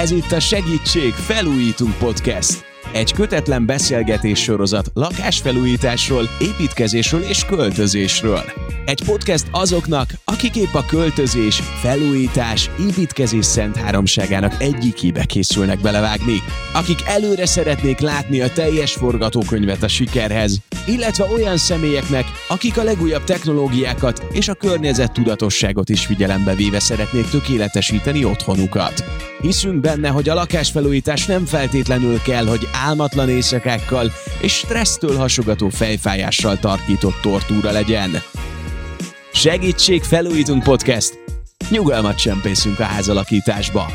[0.00, 2.64] Ez itt a Segítség Felújítunk Podcast.
[2.92, 8.42] Egy kötetlen beszélgetés sorozat lakásfelújításról, építkezésről és költözésről.
[8.84, 16.36] Egy podcast azoknak, akik épp a költözés, felújítás, építkezés szent háromságának egyikébe készülnek belevágni.
[16.72, 23.24] Akik előre szeretnék látni a teljes forgatókönyvet a sikerhez, illetve olyan személyeknek, akik a legújabb
[23.24, 29.04] technológiákat és a környezet tudatosságot is figyelembe véve szeretnék tökéletesíteni otthonukat.
[29.40, 36.58] Hiszünk benne, hogy a lakásfelújítás nem feltétlenül kell, hogy álmatlan éjszakákkal és stressztől hasogató fejfájással
[36.58, 38.10] tarkított tortúra legyen.
[39.34, 41.18] Segítség Felújítunk Podcast!
[41.70, 43.86] Nyugalmat csempészünk a házalakításba!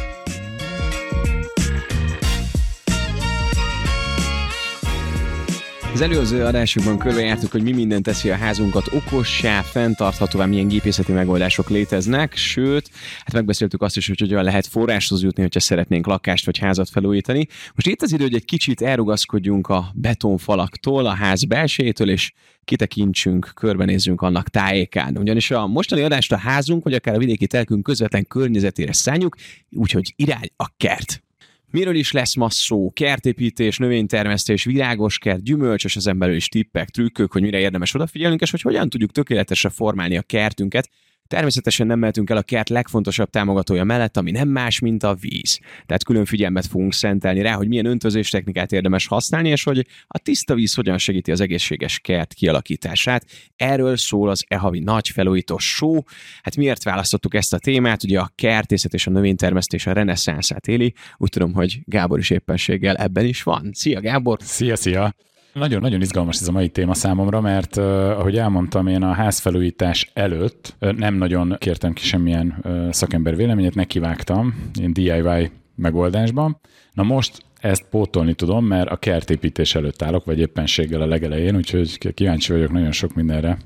[5.94, 11.70] Az előző adásunkban körbejártuk, hogy mi minden teszi a házunkat okossá, fenntarthatóvá, milyen gépészeti megoldások
[11.70, 16.58] léteznek, sőt, hát megbeszéltük azt is, hogy hogyan lehet forráshoz jutni, hogyha szeretnénk lakást vagy
[16.58, 17.48] házat felújítani.
[17.76, 22.34] Most itt az idő, hogy egy kicsit elrugaszkodjunk a betonfalaktól, a ház belsejétől, és
[22.64, 25.18] kitekintsünk, körbenézzünk annak tájékán.
[25.18, 29.36] Ugyanis a mostani adást a házunk, vagy akár a vidéki telkünk közvetlen környezetére szálljuk,
[29.72, 31.24] úgyhogy irány a kert.
[31.72, 32.92] Miről is lesz ma szó?
[32.92, 38.52] Kertépítés, növénytermesztés, virágos kert, gyümölcsös az belül is tippek, trükkök, hogy mire érdemes odafigyelnünk, és
[38.52, 40.90] hogy hogyan tudjuk tökéletesre formálni a kertünket,
[41.30, 45.60] Természetesen nem mehetünk el a kert legfontosabb támogatója mellett, ami nem más, mint a víz.
[45.86, 50.18] Tehát külön figyelmet fogunk szentelni rá, hogy milyen öntözés technikát érdemes használni, és hogy a
[50.18, 53.26] tiszta víz hogyan segíti az egészséges kert kialakítását.
[53.56, 56.02] Erről szól az e-havi nagy felújító show.
[56.42, 58.04] Hát miért választottuk ezt a témát?
[58.04, 60.94] Ugye a kertészet és a növénytermesztés a reneszánszát éli.
[61.18, 63.70] Úgy tudom, hogy Gábor is éppenséggel ebben is van.
[63.74, 64.38] Szia Gábor!
[64.42, 65.16] Szia, szia!
[65.60, 71.14] Nagyon-nagyon izgalmas ez a mai téma számomra, mert ahogy elmondtam, én a házfelújítás előtt nem
[71.14, 76.60] nagyon kértem ki semmilyen szakember véleményét, nekivágtam én DIY megoldásban.
[76.94, 82.14] Na most ezt pótolni tudom, mert a kertépítés előtt állok, vagy éppenséggel a legelején, úgyhogy
[82.14, 83.58] kíváncsi vagyok nagyon sok mindenre.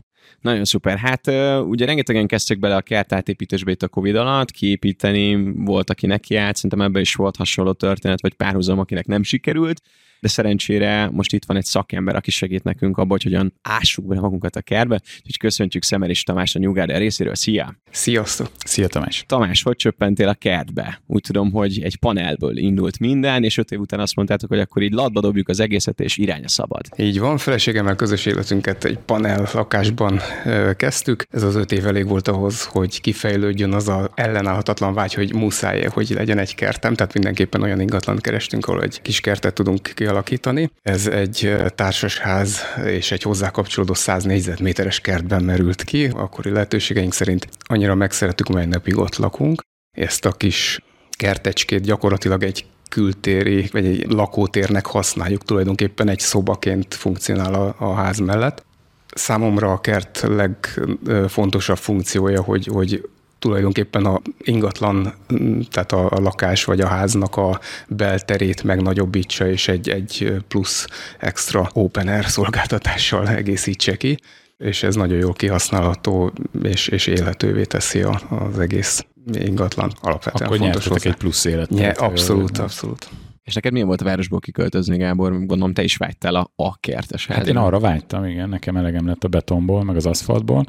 [0.41, 0.97] Nagyon szuper.
[0.97, 1.27] Hát
[1.67, 6.55] ugye rengetegen kezdtek bele a kertátépítésbe itt a Covid alatt, kiépíteni, volt, aki neki állt,
[6.55, 9.81] szerintem ebben is volt hasonló történet, vagy párhuzam, akinek nem sikerült
[10.23, 14.19] de szerencsére most itt van egy szakember, aki segít nekünk abban, hogy hogyan ássuk be
[14.19, 17.35] magunkat a kertbe, úgyhogy köszöntjük Szemeris Tamás a Nyugárder részéről.
[17.35, 17.75] Szia!
[17.91, 18.50] Sziasztok!
[18.66, 19.23] Szia Tamás!
[19.28, 21.01] Tamás, hogy csöppentél a kertbe?
[21.07, 24.81] Úgy tudom, hogy egy panelből indult minden, és öt év után azt mondtátok, hogy akkor
[24.81, 26.81] így ladba dobjuk az egészet, és irány a szabad.
[26.95, 30.19] Így van, feleségemmel közös életünket egy panel lakásban
[30.75, 31.25] kezdtük.
[31.29, 35.83] Ez az öt év elég volt ahhoz, hogy kifejlődjön az a ellenállhatatlan vágy, hogy muszáj,
[35.83, 40.12] hogy legyen egy kertem, tehát mindenképpen olyan ingatlan kerestünk, ahol egy kis kertet tudunk kialakítani
[40.13, 40.72] kialakítani.
[40.81, 46.06] Ez egy társasház és egy hozzá kapcsolódó 100 négyzetméteres kertben merült ki.
[46.06, 49.62] Akkori lehetőségeink szerint annyira megszerettük, mely napig ott lakunk.
[49.97, 50.79] Ezt a kis
[51.12, 58.18] kertecskét gyakorlatilag egy kültéri, vagy egy lakótérnek használjuk, tulajdonképpen egy szobaként funkcionál a, a ház
[58.18, 58.66] mellett.
[59.16, 63.09] Számomra a kert legfontosabb funkciója, hogy, hogy
[63.43, 65.13] tulajdonképpen a ingatlan,
[65.71, 70.87] tehát a, a lakás vagy a háznak a belterét megnagyobbítsa, és egy, egy plusz
[71.19, 74.17] extra open air szolgáltatással egészítse ki,
[74.57, 76.31] és ez nagyon jól kihasználható
[76.63, 81.09] és, és élhetővé teszi a, az egész ingatlan alapvetően Akkor fontos hozzá.
[81.09, 81.69] egy plusz élet.
[81.69, 83.09] Nye, abszolút, abszolút.
[83.43, 85.31] És neked milyen volt a városból kiköltözni, Gábor?
[85.31, 88.49] Gondolom, te is vágytál a, a kertes Hát én arra vágytam, igen.
[88.49, 90.65] Nekem elegem lett a betonból, meg az aszfaltból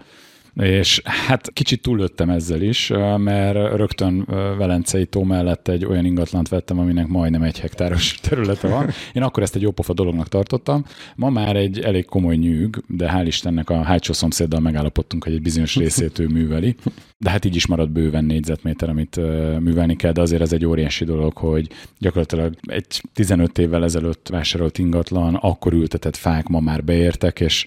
[0.56, 4.24] és hát kicsit túllőttem ezzel is, mert rögtön
[4.58, 8.90] Velencei tó mellett egy olyan ingatlant vettem, aminek majdnem egy hektáros területe van.
[9.12, 10.84] Én akkor ezt egy jópofa dolognak tartottam.
[11.16, 15.42] Ma már egy elég komoly nyűg, de hál' Istennek a hátsó szomszéddal megállapodtunk, hogy egy
[15.42, 16.76] bizonyos részét ő műveli.
[17.18, 19.16] De hát így is marad bőven négyzetméter, amit
[19.60, 24.78] művelni kell, de azért ez egy óriási dolog, hogy gyakorlatilag egy 15 évvel ezelőtt vásárolt
[24.78, 27.66] ingatlan, akkor ültetett fák ma már beértek, és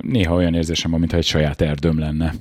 [0.00, 2.34] néha olyan érzésem van, mintha egy saját erdőm lenne.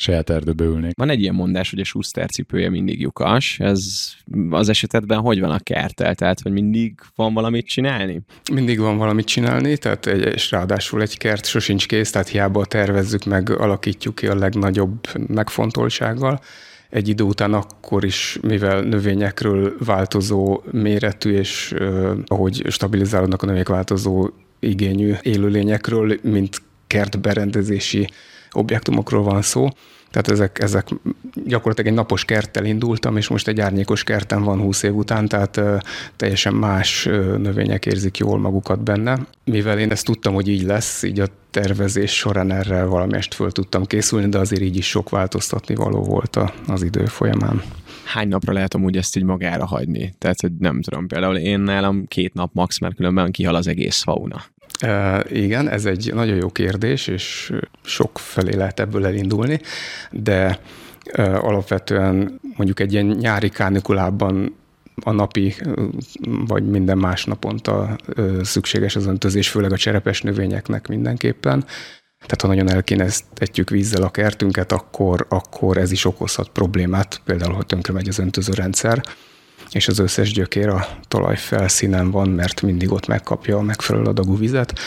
[0.00, 0.96] Saját erdőbe ülnék.
[0.96, 3.60] Van egy ilyen mondás, hogy a Schuster cipője mindig lyukas.
[3.60, 4.12] Ez
[4.50, 6.14] az esetedben hogy van a kertel?
[6.14, 8.20] Tehát, hogy mindig van valamit csinálni?
[8.52, 13.24] Mindig van valamit csinálni, tehát egy, és ráadásul egy kert sosincs kész, tehát hiába tervezzük
[13.24, 16.40] meg, alakítjuk ki a legnagyobb megfontoltsággal
[16.90, 23.68] egy idő után akkor is, mivel növényekről változó méretű, és uh, ahogy stabilizálódnak a növények
[23.68, 28.08] változó igényű élőlényekről, mint kertberendezési
[28.50, 29.68] objektumokról van szó,
[30.10, 30.88] tehát ezek, ezek
[31.44, 35.60] gyakorlatilag egy napos kerttel indultam, és most egy árnyékos kerten van 20 év után, tehát
[36.16, 37.04] teljesen más
[37.38, 39.18] növények érzik jól magukat benne.
[39.44, 43.84] Mivel én ezt tudtam, hogy így lesz, így a tervezés során erre valamelyest föl tudtam
[43.84, 47.62] készülni, de azért így is sok változtatni való volt a, az idő folyamán
[48.08, 50.14] hány napra lehet amúgy ezt így magára hagyni?
[50.18, 54.02] Tehát, hogy nem tudom, például én nálam két nap max, mert különben kihal az egész
[54.02, 54.44] fauna.
[54.80, 57.52] E, igen, ez egy nagyon jó kérdés, és
[57.82, 59.60] sok felé lehet ebből elindulni,
[60.10, 60.58] de
[61.12, 64.56] e, alapvetően mondjuk egy ilyen nyári kánikulában
[65.04, 65.54] a napi,
[66.46, 67.96] vagy minden más naponta
[68.42, 71.64] szükséges az öntözés, főleg a cserepes növényeknek mindenképpen.
[72.18, 77.66] Tehát ha nagyon elkéneztetjük vízzel a kertünket, akkor, akkor ez is okozhat problémát, például, hogy
[77.66, 79.02] tönkre megy az öntözőrendszer,
[79.70, 84.36] és az összes gyökér a talaj felszínen van, mert mindig ott megkapja a megfelelő adagú
[84.36, 84.78] vizet,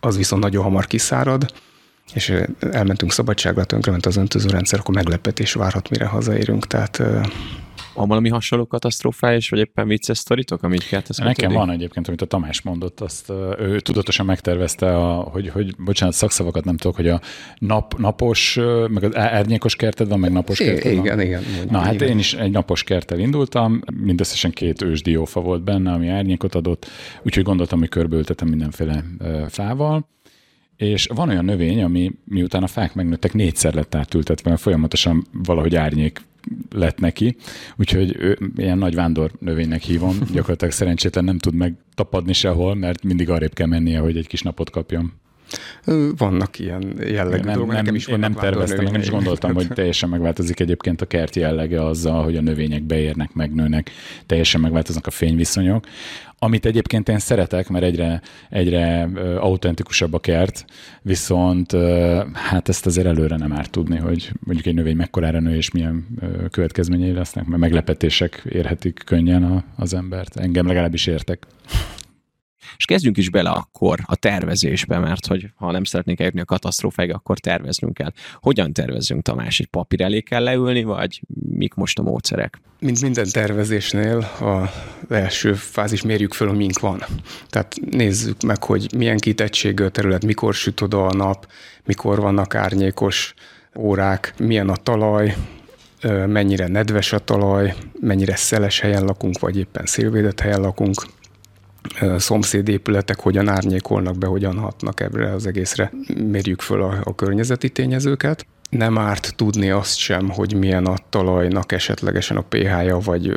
[0.00, 1.52] az viszont nagyon hamar kiszárad,
[2.14, 2.32] és
[2.70, 7.02] elmentünk szabadságra, tönkrement az öntözőrendszer, akkor meglepetés várhat, mire hazaérünk, tehát
[7.94, 12.26] van valami hasonló katasztrófális, vagy éppen vicces sztoritok, amit kell Nekem van egyébként, amit a
[12.26, 17.20] Tamás mondott, azt ő tudatosan megtervezte, a, hogy, hogy bocsánat, szakszavakat nem tudok, hogy a
[17.58, 18.58] nap, napos,
[18.88, 21.04] meg az árnyékos kerted van, meg napos kerted van.
[21.04, 21.42] Igen, igen.
[21.70, 22.08] Na hát igen.
[22.08, 26.86] én is egy napos kerttel indultam, mindösszesen két ősdiófa volt benne, ami árnyékot adott,
[27.22, 29.04] úgyhogy gondoltam, hogy körbültetem mindenféle
[29.48, 30.08] fával,
[30.76, 35.76] és van olyan növény, ami miután a fák megnőttek, négyszer lett átültetve, mert folyamatosan valahogy
[35.76, 36.20] árnyék
[36.70, 37.36] lett neki,
[37.76, 40.18] úgyhogy ő, ilyen nagy vándor növénynek hívom.
[40.34, 44.70] Gyakorlatilag szerencsétlen nem tud megtapadni sehol, mert mindig arrébb kell mennie, hogy egy kis napot
[44.70, 45.12] kapjon.
[46.16, 47.82] Vannak ilyen jellegű nem, dolgok.
[47.82, 51.84] Nem, is én nem terveztem, nem is gondoltam, hogy teljesen megváltozik egyébként a kert jellege
[51.84, 53.90] azzal, hogy a növények beérnek, megnőnek,
[54.26, 55.86] teljesen megváltoznak a fényviszonyok
[56.42, 58.20] amit egyébként én szeretek, mert egyre,
[58.50, 59.08] egyre
[59.38, 60.64] autentikusabb a kert,
[61.02, 61.72] viszont
[62.32, 66.06] hát ezt azért előre nem árt tudni, hogy mondjuk egy növény mekkorára nő, és milyen
[66.50, 70.36] következményei lesznek, mert meglepetések érhetik könnyen az embert.
[70.36, 71.46] Engem legalábbis értek.
[72.76, 77.12] És kezdjünk is bele akkor a tervezésbe, mert hogy ha nem szeretnénk eljutni a katasztrófáig,
[77.12, 78.12] akkor terveznünk kell.
[78.34, 79.60] Hogyan tervezzünk, Tamás?
[79.60, 81.20] Egy papír elé kell leülni, vagy
[81.50, 82.60] mik most a módszerek?
[82.78, 84.70] Mint minden tervezésnél a
[85.08, 87.04] első fázis mérjük föl, hogy mink van.
[87.48, 91.46] Tehát nézzük meg, hogy milyen kitettségű a terület, mikor süt oda a nap,
[91.84, 93.34] mikor vannak árnyékos
[93.78, 95.34] órák, milyen a talaj,
[96.26, 101.06] mennyire nedves a talaj, mennyire szeles helyen lakunk, vagy éppen szélvédett helyen lakunk,
[102.16, 105.92] szomszédépületek hogyan árnyékolnak be, hogyan hatnak ebbre az egészre.
[106.30, 108.46] Mérjük föl a, a környezeti tényezőket.
[108.70, 113.34] Nem árt tudni azt sem, hogy milyen a talajnak esetlegesen a pH-ja, vagy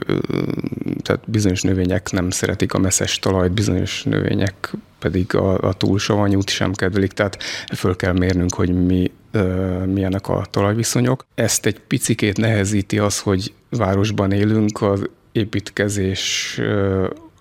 [1.01, 6.73] tehát bizonyos növények nem szeretik a messzes talajt, bizonyos növények pedig a, a túlsavanyút sem
[6.73, 7.43] kedvelik, tehát
[7.75, 9.11] föl kell mérnünk, hogy mi,
[9.85, 11.25] milyenek a talajviszonyok.
[11.35, 16.59] Ezt egy picikét nehezíti az, hogy városban élünk, az építkezés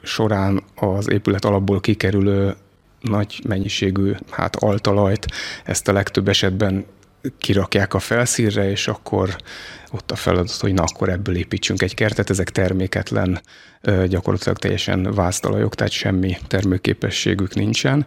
[0.02, 2.54] során az épület alapból kikerülő
[3.00, 5.26] nagy mennyiségű hát altalajt,
[5.64, 6.84] ezt a legtöbb esetben
[7.38, 9.36] kirakják a felszínre, és akkor
[9.90, 13.40] ott a feladat, hogy na akkor ebből építsünk egy kertet, ezek terméketlen,
[14.06, 18.06] gyakorlatilag teljesen váztalajok, tehát semmi termőképességük nincsen.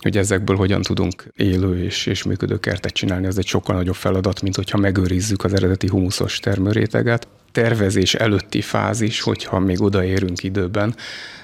[0.00, 4.42] Hogy ezekből hogyan tudunk élő és, és működő kertet csinálni, az egy sokkal nagyobb feladat,
[4.42, 10.94] mint hogyha megőrizzük az eredeti humuszos termőréteget tervezés előtti fázis, hogyha még odaérünk időben,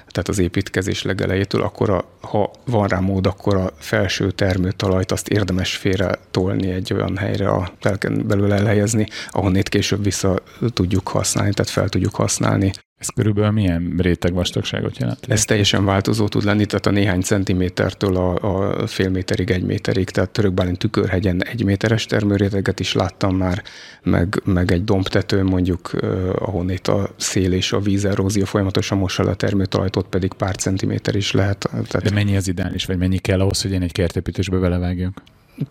[0.07, 5.27] tehát az építkezés legelejétől, akkor a, ha van rá mód, akkor a felső termőtalajt azt
[5.27, 10.39] érdemes félre tolni egy olyan helyre a telken belül elhelyezni, ahonnét később vissza
[10.73, 15.19] tudjuk használni, tehát fel tudjuk használni ez körülbelül milyen réteg vastagságot jelent?
[15.27, 18.35] Ez teljesen változó tud lenni, tehát a néhány centimétertől a,
[18.79, 23.63] a fél méterig, egy méterig, tehát Törökbálint tükörhegyen egy méteres termőréteget is láttam már,
[24.03, 25.91] meg, meg egy dombtetőn mondjuk,
[26.35, 30.55] ahol itt a szél és a vízerózia folyamatosan mossa le a termőtalajt, ott pedig pár
[30.55, 31.69] centiméter is lehet.
[31.69, 32.03] Tehát...
[32.03, 35.21] De mennyi az ideális, vagy mennyi kell ahhoz, hogy én egy kertépítésbe belevágjak?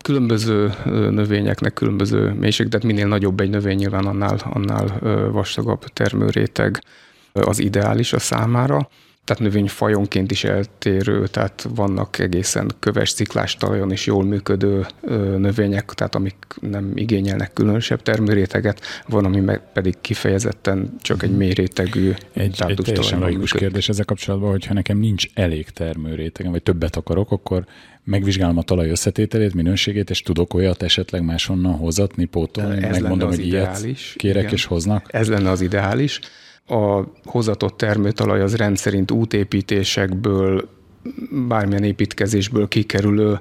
[0.01, 4.99] különböző növényeknek különböző mélység, tehát minél nagyobb egy növény, nyilván annál, annál
[5.31, 6.81] vastagabb termőréteg
[7.31, 8.89] az ideális a számára,
[9.29, 14.85] tehát növényfajonként is eltérő, tehát vannak egészen köves ciklás talajon is jól működő
[15.37, 22.13] növények, tehát amik nem igényelnek különösebb termőréteget, van, ami meg pedig kifejezetten csak egy mélyrétegű
[22.33, 27.31] Egy, egy teljesen logikus kérdés ezzel kapcsolatban, hogyha nekem nincs elég termőrétegem, vagy többet akarok,
[27.31, 27.65] akkor
[28.03, 33.81] megvizsgálom a talaj összetételét, minőségét, és tudok olyat esetleg máshonnan hozatni, pótolni, megmondom, hogy ideális,
[33.83, 34.53] ilyet kérek igen.
[34.53, 35.05] és hoznak.
[35.13, 36.19] Ez lenne az ideális
[36.69, 40.69] a hozatott termőtalaj az rendszerint útépítésekből
[41.47, 43.35] bármilyen építkezésből kikerülő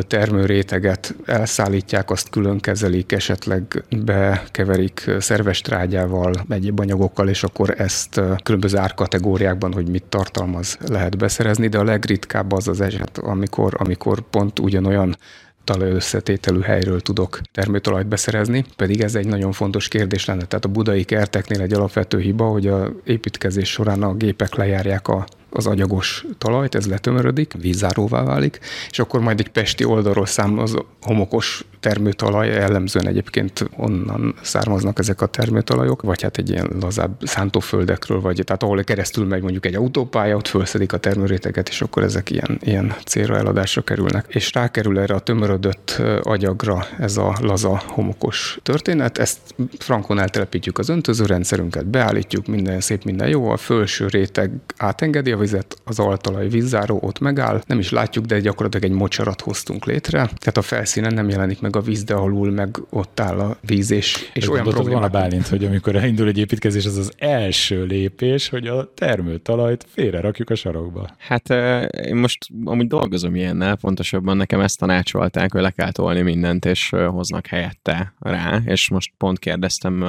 [0.00, 8.76] termőréteget elszállítják, azt külön kezelik, esetleg bekeverik szerves trágyával, egyéb anyagokkal, és akkor ezt különböző
[8.78, 14.58] árkategóriákban, hogy mit tartalmaz, lehet beszerezni, de a legritkább az az eset, amikor, amikor pont
[14.58, 15.16] ugyanolyan
[15.64, 20.44] talajösszetételű helyről tudok termőtalajt beszerezni, pedig ez egy nagyon fontos kérdés lenne.
[20.44, 25.24] Tehát a budai kerteknél egy alapvető hiba, hogy a építkezés során a gépek lejárják a
[25.56, 28.58] az agyagos talajt, ez letömörödik, vízáróvá válik,
[28.90, 35.26] és akkor majd egy pesti oldalról az homokos termőtalaj, jellemzően egyébként onnan származnak ezek a
[35.26, 40.36] termőtalajok, vagy hát egy ilyen lazább szántóföldekről, vagy tehát ahol keresztül megy mondjuk egy autópálya,
[40.36, 44.24] ott felszedik a termőréteget, és akkor ezek ilyen, ilyen célra eladásra kerülnek.
[44.28, 49.38] És rákerül erre a tömörödött agyagra ez a laza homokos történet, ezt
[49.78, 55.76] frankon eltelepítjük az öntözőrendszerünket, beállítjuk, minden szép, minden jó, a felső réteg átengedi a vizet,
[55.84, 60.56] az altalaj vízzáró ott megáll, nem is látjuk, de gyakorlatilag egy mocsarat hoztunk létre, tehát
[60.56, 64.30] a felszínen nem jelenik meg a víz, de alul meg ott áll a víz, és,
[64.32, 65.00] és olyan probléma.
[65.00, 69.86] Van a Bálint, hogy amikor elindul egy építkezés, az az első lépés, hogy a termőtalajt
[69.88, 71.08] félre rakjuk a sarokba.
[71.18, 71.50] Hát
[72.06, 76.90] én most amúgy dolgozom ilyennel, pontosabban nekem ezt tanácsolták, hogy le kell tolni mindent, és
[76.90, 80.04] hoznak helyette rá, és most pont kérdeztem,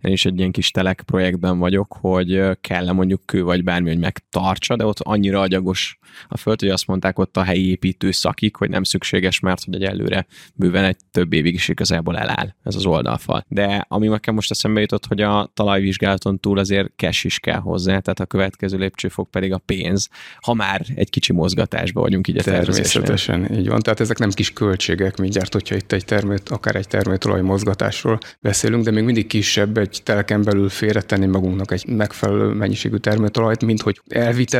[0.00, 3.98] én is egy ilyen kis telek projektben vagyok, hogy kell-e mondjuk kő vagy bármi, hogy
[3.98, 5.98] megtartsa, de ott annyira agyagos
[6.28, 9.74] a föld, hogy azt mondták ott a helyi építő szakik, hogy nem szükséges, mert hogy
[9.74, 13.44] egy előre bőven egy több évig is igazából eláll ez az oldalfal.
[13.48, 17.98] De ami nekem most eszembe jutott, hogy a talajvizsgálaton túl azért cash is kell hozzá,
[17.98, 20.08] tehát a következő lépcsőfok pedig a pénz,
[20.40, 23.80] ha már egy kicsi mozgatásba vagyunk így a Természetesen, így van.
[23.80, 28.84] Tehát ezek nem kis költségek mindjárt, hogyha itt egy termőt, akár egy termőtalaj mozgatásról beszélünk,
[28.84, 34.00] de még mindig kisebb egy teleken belül félretenni magunknak egy megfelelő mennyiségű termőtalajt, mint hogy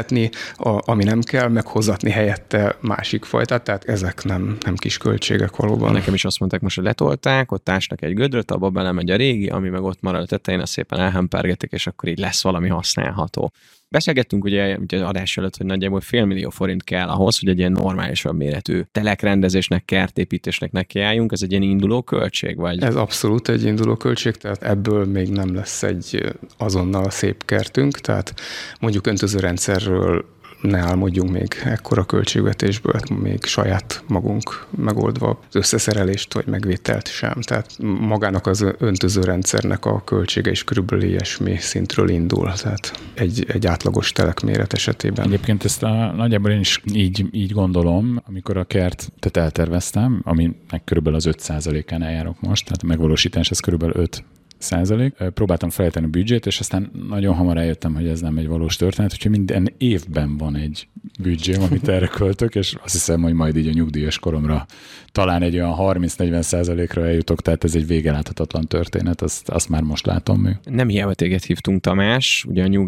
[0.03, 5.57] elvitetni, a, ami nem kell, meghozatni helyette másik fajtát, tehát ezek nem, nem kis költségek
[5.57, 5.93] valóban.
[5.93, 9.49] Nekem is azt mondták most, hogy letolták, ott ásnak egy gödröt, abba belemegy a régi,
[9.49, 13.53] ami meg ott marad a tetején, azt szépen elhempergetik, és akkor így lesz valami használható.
[13.93, 17.73] Beszélgettünk ugye, ugye adás előtt, hogy nagyjából fél millió forint kell ahhoz, hogy egy ilyen
[17.73, 21.33] normálisabb méretű telekrendezésnek, kertépítésnek nekiálljunk.
[21.33, 22.83] Ez egy ilyen induló költség, vagy?
[22.83, 28.35] Ez abszolút egy induló költség, tehát ebből még nem lesz egy azonnal szép kertünk, tehát
[28.81, 30.25] mondjuk öntözőrendszerről
[30.63, 37.41] ne álmodjunk még ekkora költségvetésből, még saját magunk megoldva az összeszerelést vagy megvételt sem.
[37.41, 44.13] Tehát magának az öntözőrendszernek a költsége is körülbelül ilyesmi szintről indul, tehát egy, egy átlagos
[44.13, 45.27] telekméret esetében.
[45.27, 51.19] Egyébként ezt a, nagyjából én is így, így gondolom, amikor a kertet elterveztem, aminek körülbelül
[51.19, 54.25] az 5%-án eljárok most, tehát a megvalósítás ez körülbelül 5
[54.63, 55.15] százalék.
[55.35, 59.13] Próbáltam felejteni a büdzsét, és aztán nagyon hamar eljöttem, hogy ez nem egy valós történet,
[59.13, 60.89] úgyhogy minden évben van egy
[61.21, 64.67] büdzsém, amit erre költök, és azt hiszem, hogy majd így a nyugdíjas koromra
[65.13, 70.07] talán egy olyan 30-40 százalékra eljutok, tehát ez egy végeláthatatlan történet, azt, azt már most
[70.07, 70.51] látom mi.
[70.65, 72.87] Nem hiába téged hívtunk Tamás, ugye a New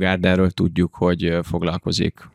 [0.48, 2.28] tudjuk, hogy foglalkozik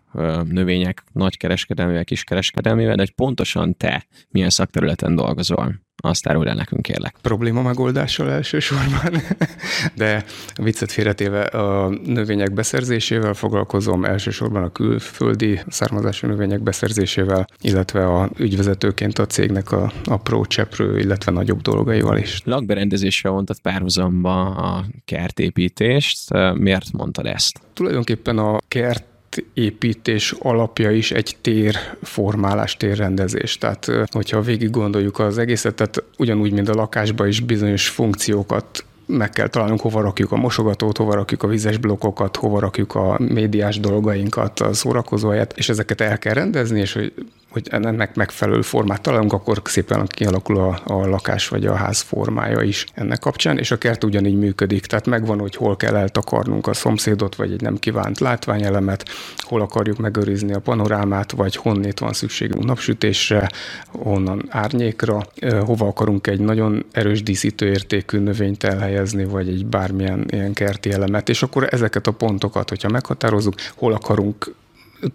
[0.43, 6.55] növények nagy kereskedelmével, kis kereskedelmével, de hogy pontosan te milyen szakterületen dolgozol azt árul el
[6.55, 7.15] nekünk, kérlek.
[7.21, 9.21] Probléma megoldással elsősorban,
[9.95, 10.25] de
[10.55, 19.19] viccet félretéve a növények beszerzésével foglalkozom, elsősorban a külföldi származású növények beszerzésével, illetve a ügyvezetőként
[19.19, 22.41] a cégnek a apró cseprő, illetve nagyobb dolgaival is.
[22.45, 26.33] Lakberendezésre vontat párhuzamba a kertépítést.
[26.53, 27.59] Miért mondtad ezt?
[27.73, 29.08] Tulajdonképpen a kert
[29.53, 33.57] építés alapja is egy térformálás, térrendezés.
[33.57, 39.29] Tehát, hogyha végig gondoljuk az egészet, tehát ugyanúgy, mint a lakásban is bizonyos funkciókat meg
[39.29, 43.79] kell találnunk, hova rakjuk a mosogatót, hova rakjuk a vizes blokkokat, hova rakjuk a médiás
[43.79, 47.13] dolgainkat, a szórakozóhelyet, és ezeket el kell rendezni, és hogy
[47.49, 52.61] hogy ennek megfelelő formát találunk, akkor szépen kialakul a, a lakás vagy a ház formája
[52.61, 56.73] is ennek kapcsán, és a kert ugyanígy működik, tehát megvan, hogy hol kell eltakarnunk a
[56.73, 59.05] szomszédot, vagy egy nem kívánt látványelemet,
[59.37, 63.49] hol akarjuk megőrizni a panorámát, vagy honnét van szükségünk napsütésre,
[63.85, 65.21] honnan árnyékra,
[65.65, 71.43] hova akarunk egy nagyon erős díszítőértékű növényt elhelyezni, vagy egy bármilyen ilyen kerti elemet, és
[71.43, 74.53] akkor ezeket a pontokat, hogyha meghatározunk, hol akarunk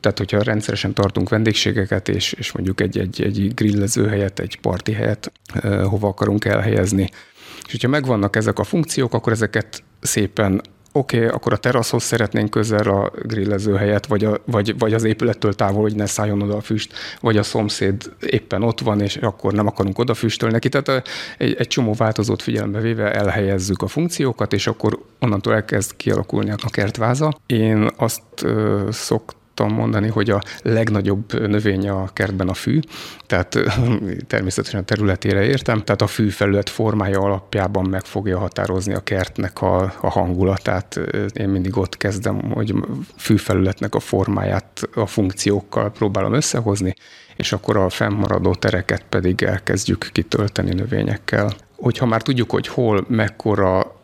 [0.01, 4.93] tehát hogyha rendszeresen tartunk vendégségeket, és, és mondjuk egy, egy, egy grillező helyet, egy parti
[4.93, 5.33] helyet
[5.85, 7.11] hova akarunk elhelyezni.
[7.65, 10.63] És hogyha megvannak ezek a funkciók, akkor ezeket szépen
[10.97, 15.05] oké, okay, akkor a teraszhoz szeretnénk közel a grillező helyet, vagy, a, vagy, vagy az
[15.05, 19.17] épülettől távol, hogy ne szálljon oda a füst, vagy a szomszéd éppen ott van, és
[19.17, 20.69] akkor nem akarunk oda füstöl neki.
[20.69, 26.51] Tehát egy, egy csomó változót figyelembe véve elhelyezzük a funkciókat, és akkor onnantól elkezd kialakulni
[26.51, 27.33] a kertváza.
[27.47, 32.81] Én azt ö, szoktam szoktam mondani, hogy a legnagyobb növény a kertben a fű,
[33.27, 33.59] tehát
[34.27, 39.93] természetesen a területére értem, tehát a fűfelület formája alapjában meg fogja határozni a kertnek a,
[40.01, 41.01] a hangulatát.
[41.33, 42.75] Én mindig ott kezdem, hogy
[43.17, 46.95] fűfelületnek a formáját a funkciókkal próbálom összehozni,
[47.37, 51.53] és akkor a fennmaradó tereket pedig elkezdjük kitölteni növényekkel.
[51.77, 54.03] Hogyha már tudjuk, hogy hol mekkora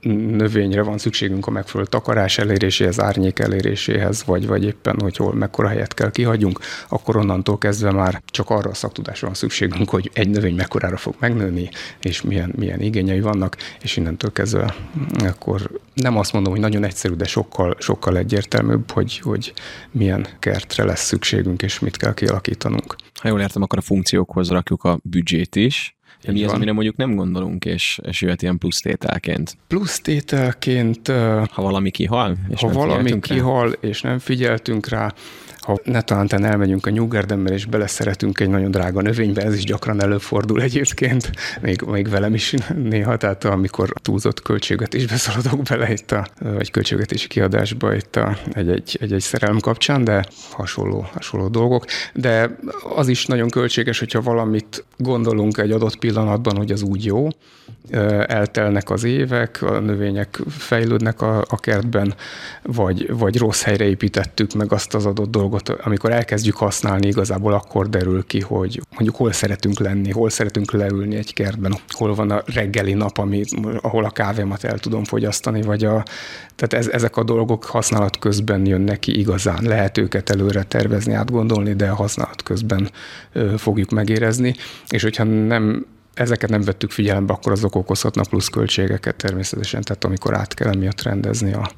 [0.00, 5.68] növényre van szükségünk a megfelelő takarás eléréséhez, árnyék eléréséhez, vagy, vagy éppen, hogy hol mekkora
[5.68, 10.28] helyet kell kihagyjunk, akkor onnantól kezdve már csak arra a szaktudásra van szükségünk, hogy egy
[10.28, 11.68] növény mekkorára fog megnőni,
[12.00, 14.74] és milyen, milyen igényei vannak, és innentől kezdve
[15.18, 19.52] akkor nem azt mondom, hogy nagyon egyszerű, de sokkal, sokkal egyértelműbb, hogy, hogy
[19.90, 22.96] milyen kertre lesz szükségünk, és mit kell kialakítanunk.
[23.20, 26.96] Ha jól értem, akkor a funkciókhoz rakjuk a büdzsét is, de mi az, amire mondjuk
[26.96, 29.56] nem gondolunk, és, és jöhet ilyen plusz tételként?
[29.66, 31.08] Plusz tételként...
[31.50, 33.88] Ha valami kihal, és ha nem valami kihal, rá?
[33.88, 35.14] és nem figyeltünk rá,
[35.70, 40.62] ha netán elmegyünk a nyugerdemmel, és beleszeretünk egy nagyon drága növénybe, ez is gyakran előfordul
[40.62, 46.70] egyébként, még, még velem is néha, tehát amikor túlzott költségvetésbe szaladok bele itt a, vagy
[46.70, 51.84] költségvetési kiadásba itt a, egy-egy, egy-egy szerelem kapcsán, de hasonló, hasonló dolgok.
[52.14, 52.56] De
[52.94, 57.28] az is nagyon költséges, hogyha valamit gondolunk egy adott pillanatban, hogy az úgy jó,
[58.26, 62.14] eltelnek az évek, a növények fejlődnek a, a kertben,
[62.62, 67.88] vagy, vagy rossz helyre építettük meg azt az adott dolgot, amikor elkezdjük használni, igazából akkor
[67.88, 72.42] derül ki, hogy mondjuk hol szeretünk lenni, hol szeretünk leülni egy kertben, hol van a
[72.54, 73.42] reggeli nap, ami,
[73.80, 76.04] ahol a kávémat el tudom fogyasztani, vagy a,
[76.56, 79.58] tehát ez, ezek a dolgok használat közben jönnek ki igazán.
[79.62, 82.90] Lehet őket előre tervezni, átgondolni, de a használat közben
[83.32, 84.54] ö, fogjuk megérezni,
[84.88, 85.86] és hogyha nem
[86.20, 91.02] ezeket nem vettük figyelembe, akkor azok okozhatnak plusz költségeket természetesen, tehát amikor át kell emiatt
[91.02, 91.70] rendezni a,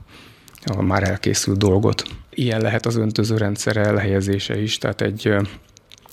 [0.64, 2.02] a már elkészült dolgot.
[2.30, 5.34] Ilyen lehet az öntözőrendszer elhelyezése is, tehát egy,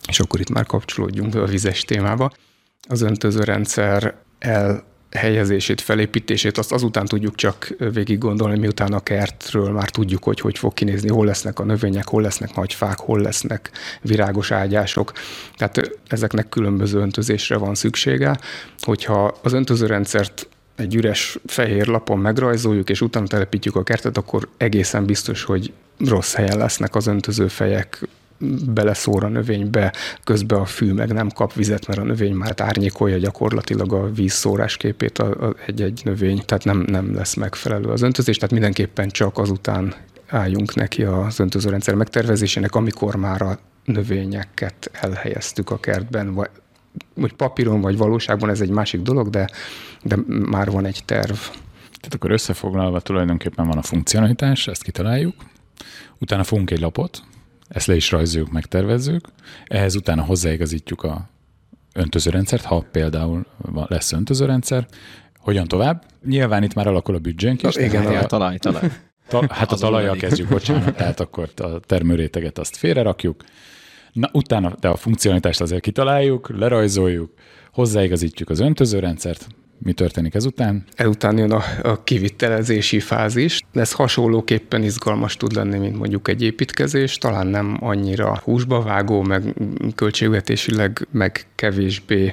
[0.07, 2.31] és akkor itt már kapcsolódjunk a vizes témába.
[2.87, 9.89] Az öntözőrendszer el helyezését, felépítését, azt azután tudjuk csak végig gondolni, miután a kertről már
[9.89, 13.71] tudjuk, hogy hogy fog kinézni, hol lesznek a növények, hol lesznek nagy fák, hol lesznek
[14.01, 15.11] virágos ágyások.
[15.55, 18.39] Tehát ezeknek különböző öntözésre van szüksége.
[18.79, 25.05] Hogyha az öntözőrendszert egy üres fehér lapon megrajzoljuk, és utána telepítjük a kertet, akkor egészen
[25.05, 25.73] biztos, hogy
[26.07, 28.07] rossz helyen lesznek az öntözőfejek,
[28.73, 33.17] beleszór a növénybe, közben a fű meg nem kap vizet, mert a növény már árnyékolja
[33.17, 38.51] gyakorlatilag a vízszórás képét a, egy-egy növény, tehát nem, nem lesz megfelelő az öntözés, tehát
[38.51, 39.95] mindenképpen csak azután
[40.27, 46.49] álljunk neki az öntözőrendszer megtervezésének, amikor már a növényeket elhelyeztük a kertben, vagy
[47.15, 49.49] hogy papíron vagy valóságban ez egy másik dolog, de,
[50.03, 51.37] de már van egy terv.
[51.81, 55.35] Tehát akkor összefoglalva tulajdonképpen van a funkcionalitás, ezt kitaláljuk,
[56.17, 57.23] utána fogunk egy lapot,
[57.69, 59.27] ezt le is rajzoljuk, megtervezzük,
[59.65, 61.29] ehhez utána hozzáigazítjuk a
[61.93, 63.45] öntözőrendszert, ha például
[63.87, 64.87] lesz öntözőrendszer,
[65.37, 66.03] hogyan tovább?
[66.25, 67.75] Nyilván itt már alakul a büdzsénk is.
[67.75, 68.91] Igen, a, talaj, talaj.
[69.27, 73.43] Ta, hát a talajjal kezdjük, bocsánat, tehát akkor a termőréteget azt félrerakjuk,
[74.13, 77.33] Na, utána, de a funkcionalitást azért kitaláljuk, lerajzoljuk,
[77.71, 79.47] hozzáigazítjuk az öntözőrendszert,
[79.79, 80.83] mi történik ezután?
[80.95, 83.59] Ezután jön a, a kivitelezési fázis.
[83.73, 89.43] Ez hasonlóképpen izgalmas tud lenni, mint mondjuk egy építkezés, talán nem annyira húsba vágó, meg
[89.95, 92.29] költségvetésileg, meg kevésbé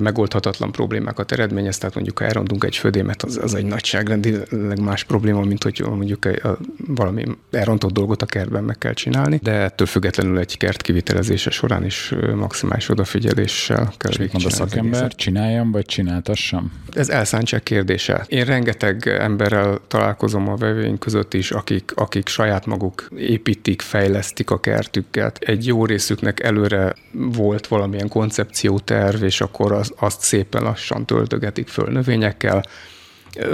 [0.00, 5.40] megoldhatatlan problémákat eredményez, tehát mondjuk ha elrontunk egy födémet, az, az egy nagyságrendileg más probléma,
[5.40, 9.86] mint hogy mondjuk egy, a, valami elrontott dolgot a kertben meg kell csinálni, de ettől
[9.86, 15.70] függetlenül egy kert kivitelezése során is maximális odafigyeléssel kell És mit mond a szakember, csináljam
[15.70, 16.72] vagy csináltassam?
[16.92, 18.24] Ez elszántság kérdése.
[18.28, 24.60] Én rengeteg emberrel találkozom a vevőink között is, akik, akik saját maguk építik, fejlesztik a
[24.60, 25.38] kertüket.
[25.38, 31.68] Egy jó részüknek előre volt valamilyen koncepcióterv, és akkor akkor az, azt szépen lassan töltögetik
[31.68, 32.64] föl növényekkel,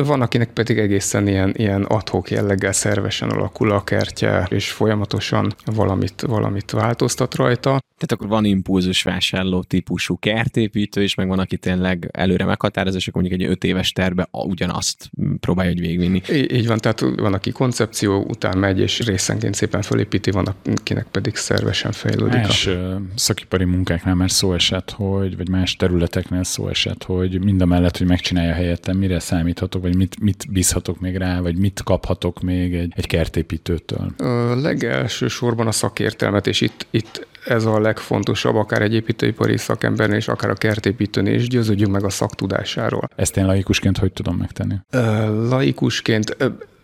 [0.04, 6.20] van, akinek pedig egészen ilyen, ilyen adhok jelleggel szervesen alakul a kertje, és folyamatosan valamit,
[6.20, 7.68] valamit változtat rajta.
[7.70, 13.08] Tehát akkor van impulzus vásárló típusú kertépítő, és meg van, aki tényleg előre meghatározza, és
[13.08, 16.22] akkor mondjuk egy öt éves terve ugyanazt próbálja hogy végvinni.
[16.32, 21.06] Így, így van, tehát van, aki koncepció után megy, és részenként szépen fölépíti, van, akinek
[21.10, 22.40] pedig szervesen fejlődik.
[22.40, 23.00] Más a...
[23.14, 27.96] szakipari munkáknál már szó esett, hogy, vagy más területeknél szó esett, hogy mind a mellett,
[27.96, 29.18] hogy megcsinálja helyettem, mire
[29.74, 34.14] számíthatok, vagy mit, mit bízhatok még rá, vagy mit kaphatok még egy, egy kertépítőtől?
[34.16, 40.16] A legelső sorban a szakértelmet, és itt, itt ez a legfontosabb, akár egy építőipari szakembernél,
[40.16, 43.08] és akár a kertépítőnél is, győződjünk meg a szaktudásáról.
[43.16, 44.74] Ezt én laikusként hogy tudom megtenni?
[45.48, 46.36] Laikusként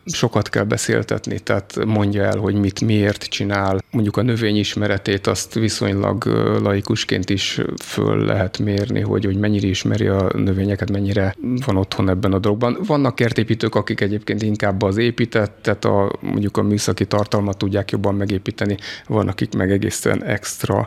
[0.04, 3.80] sokat kell beszéltetni, tehát mondja el, hogy mit miért csinál.
[3.90, 6.24] Mondjuk a növény ismeretét azt viszonylag
[6.62, 11.36] laikusként is föl lehet mérni, hogy, hogy mennyire ismeri a növényeket, mennyire
[11.66, 12.78] van otthon ebben a dologban.
[12.86, 18.76] Vannak kertépítők, akik egyébként inkább az építettet, a, mondjuk a műszaki tartalmat tudják jobban megépíteni,
[19.06, 20.84] van, akik meg egészen extra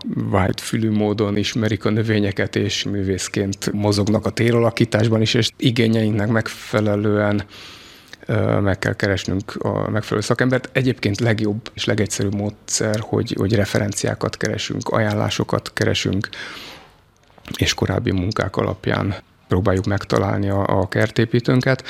[0.62, 7.44] fülű módon ismerik a növényeket, és művészként mozognak a téralakításban is, és igényeinknek megfelelően
[8.62, 10.70] meg kell keresnünk a megfelelő szakembert.
[10.72, 16.30] Egyébként legjobb és legegyszerűbb módszer, hogy, hogy referenciákat keresünk, ajánlásokat keresünk,
[17.58, 19.16] és korábbi munkák alapján
[19.48, 21.84] próbáljuk megtalálni a, a kertépítőnket.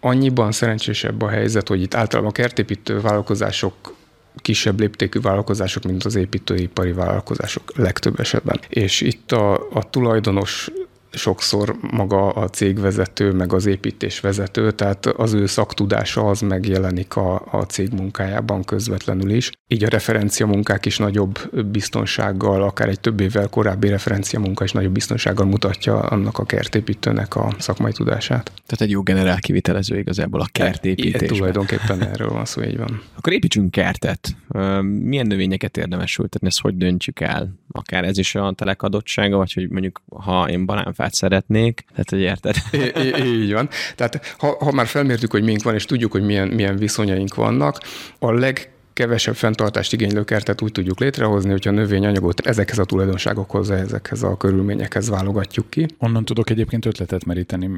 [0.00, 3.94] Annyiban szerencsésebb a helyzet, hogy itt általában a kertépítő vállalkozások
[4.36, 8.60] kisebb léptékű vállalkozások, mint az építőipari vállalkozások legtöbb esetben.
[8.68, 10.70] És itt a, a tulajdonos
[11.12, 17.62] sokszor maga a cégvezető, meg az építésvezető, tehát az ő szaktudása az megjelenik a, a
[17.62, 19.50] cég munkájában közvetlenül is.
[19.66, 24.72] Így a referencia munkák is nagyobb biztonsággal, akár egy több évvel korábbi referencia munka is
[24.72, 28.52] nagyobb biztonsággal mutatja annak a kertépítőnek a szakmai tudását.
[28.66, 31.22] Tehát egy jó generál kivitelező igazából a kertépítésben.
[31.22, 33.02] E, tulajdonképpen erről van szó, így van.
[33.16, 34.36] Akkor építsünk kertet.
[34.82, 37.60] Milyen növényeket érdemes ültetni, ezt hogy döntjük el?
[37.70, 42.10] Akár ez is a telek adottsága, vagy hogy mondjuk ha én banán fát szeretnék, tehát
[42.10, 42.54] hogy érted?
[42.72, 43.68] I- így van.
[43.96, 47.80] Tehát ha, ha már felmértük, hogy mink van, és tudjuk, hogy milyen, milyen viszonyaink vannak,
[48.18, 53.70] a leg kevesebb fenntartást igénylő kertet úgy tudjuk létrehozni, hogyha a növényanyagot ezekhez a tulajdonságokhoz,
[53.70, 55.86] ezekhez a körülményekhez válogatjuk ki.
[55.98, 57.70] Onnan tudok egyébként ötletet meríteni.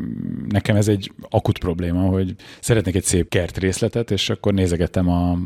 [0.48, 5.38] Nekem ez egy akut probléma, hogy szeretnék egy szép kert részletet, és akkor nézegetem a,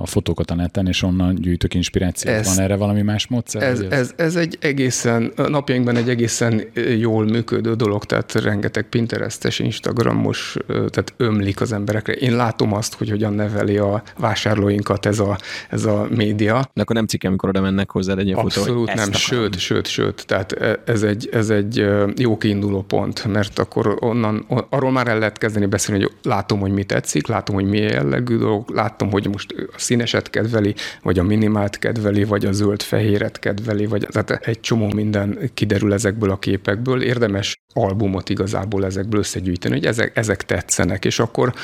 [0.00, 2.34] a fotókat a neten, és onnan gyűjtök inspirációt.
[2.34, 3.62] Ez, Van erre valami más módszer?
[3.62, 3.90] Ez, ez?
[3.90, 6.62] ez, ez egy egészen, napjainkban egy egészen
[6.98, 12.12] jól működő dolog, tehát rengeteg Pinterestes, Instagramos, tehát ömlik az emberekre.
[12.12, 16.70] Én látom azt, hogy hogyan neveli a vásárlóinkat ez a, ez a média.
[16.74, 20.26] De akkor nem cikke, amikor oda mennek hozzá egy fotó, Abszolút nem, sőt, sőt, sőt,
[20.26, 25.18] tehát e, ez egy, ez egy jó kiinduló pont, mert akkor onnan, arról már el
[25.18, 29.28] lehet kezdeni beszélni, hogy látom, hogy mi tetszik, látom, hogy milyen jellegű dolog, látom, hogy
[29.28, 34.60] most a színeset kedveli, vagy a minimált kedveli, vagy a zöld-fehéret kedveli, vagy tehát egy
[34.60, 37.02] csomó minden kiderül ezekből a képekből.
[37.02, 41.54] Érdemes albumot igazából ezekből összegyűjteni, hogy ezek, ezek tetszenek, és akkor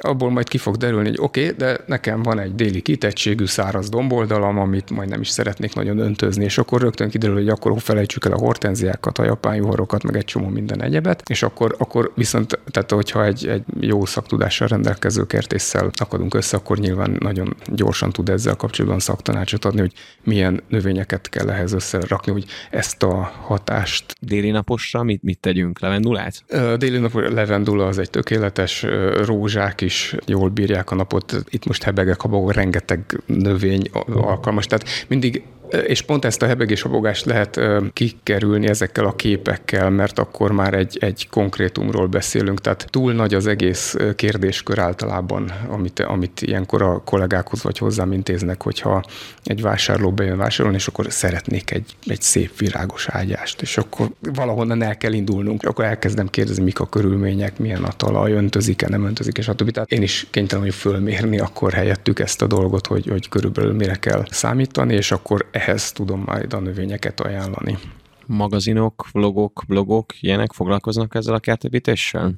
[0.00, 3.88] abból majd ki fog derülni, hogy oké, okay, de nekem van egy déli kitettségű száraz
[3.88, 8.24] domboldalam, amit majd nem is szeretnék nagyon öntözni, és akkor rögtön kiderül, hogy akkor felejtsük
[8.24, 12.58] el a hortenziákat, a japán juhorokat, meg egy csomó minden egyebet, és akkor, akkor viszont,
[12.70, 18.28] tehát hogyha egy, egy jó szaktudással rendelkező kertésszel akadunk össze, akkor nyilván nagyon gyorsan tud
[18.28, 19.92] ezzel kapcsolatban szaktanácsot adni, hogy
[20.24, 24.14] milyen növényeket kell ehhez összerakni, hogy ezt a hatást.
[24.20, 25.80] Déli naposra mit, mit tegyünk?
[25.80, 26.44] Levendulát?
[26.78, 28.86] Déli naposra levendula az egy tökéletes,
[29.24, 31.34] rózsák is jól bírják a napot.
[31.48, 34.66] Itt most hebegek, habagok, rengeteg növény alkalmas.
[34.66, 35.42] Tehát mindig
[35.86, 37.60] és pont ezt a hebegés habogást lehet
[37.92, 43.46] kikerülni ezekkel a képekkel, mert akkor már egy, egy konkrétumról beszélünk, tehát túl nagy az
[43.46, 49.02] egész kérdéskör általában, amit, amit ilyenkor a kollégákhoz vagy hozzám intéznek, hogyha
[49.44, 54.82] egy vásárló bejön vásárolni, és akkor szeretnék egy, egy szép virágos ágyást, és akkor valahonnan
[54.82, 59.38] el kell indulnunk, akkor elkezdem kérdezni, mik a körülmények, milyen a talaj, öntözik-e, nem öntözik,
[59.38, 59.70] és a többi.
[59.70, 63.94] Tehát én is kénytelen vagyok fölmérni akkor helyettük ezt a dolgot, hogy, hogy körülbelül mire
[63.94, 67.78] kell számítani, és akkor ehhez tudom majd a növényeket ajánlani.
[68.26, 72.34] Magazinok, vlogok, blogok, ilyenek foglalkoznak ezzel a kertépítéssel?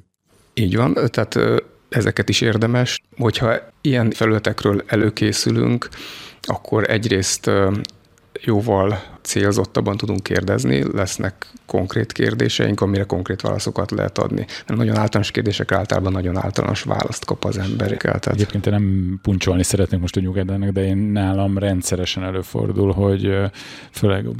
[0.53, 1.39] Így van, tehát
[1.89, 3.01] ezeket is érdemes.
[3.17, 5.89] Hogyha ilyen felületekről előkészülünk,
[6.41, 7.51] akkor egyrészt
[8.41, 14.45] jóval célzottabban tudunk kérdezni, lesznek konkrét kérdéseink, amire konkrét válaszokat lehet adni.
[14.67, 17.97] Mert nagyon általános kérdésekre általában nagyon általános választ kap az ember.
[17.97, 18.27] Tehát...
[18.27, 23.37] Egyébként én nem puncsolni szeretnék most a nyugedának, de én nálam rendszeresen előfordul, hogy
[23.91, 24.31] főleg a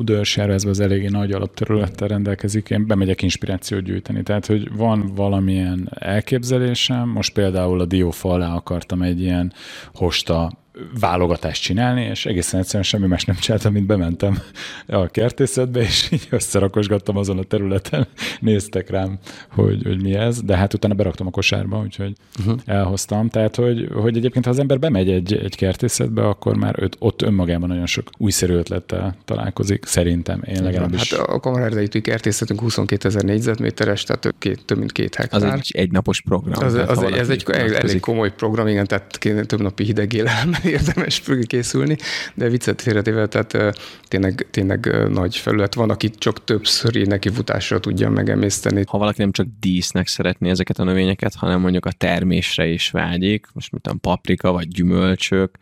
[0.49, 4.23] ez az eléggé nagy alapterülettel rendelkezik, én bemegyek inspirációt gyűjteni.
[4.23, 9.53] Tehát, hogy van valamilyen elképzelésem, most például a diófa alá akartam egy ilyen
[9.93, 10.51] hosta
[10.99, 14.39] válogatást csinálni, és egészen egyszerűen semmi más nem csináltam, mint bementem
[14.87, 18.07] a kertészetbe, és így összerakosgattam azon a területen,
[18.39, 22.59] néztek rám, hogy, hogy mi ez, de hát utána beraktam a kosárba, úgyhogy uh-huh.
[22.65, 23.29] elhoztam.
[23.29, 27.21] Tehát, hogy, hogy egyébként, ha az ember bemegy egy, egy kertészetbe, akkor már öt, ott
[27.21, 31.13] önmagában nagyon sok újszerű ötlettel találkozik, szerintem, én legalábbis.
[31.13, 35.43] Hát a kamarerdejűtő kertészetünk 22 ezer négyzetméteres, tehát két, több mint két hektár.
[35.43, 36.63] Az egy, egy napos program.
[36.63, 41.97] Az, az, ez egy elég, komoly program, igen, tehát több napi hideg élelme érdemes készülni,
[42.34, 43.77] de viccet félretével, tehát
[44.08, 48.84] tényleg, tényleg nagy felület van, akit csak többször neki futásra tudja megemészteni.
[48.88, 53.47] Ha valaki nem csak dísznek szeretné ezeket a növényeket, hanem mondjuk a termésre is vágyik,
[53.53, 55.58] most mint a paprika vagy gyümölcsök,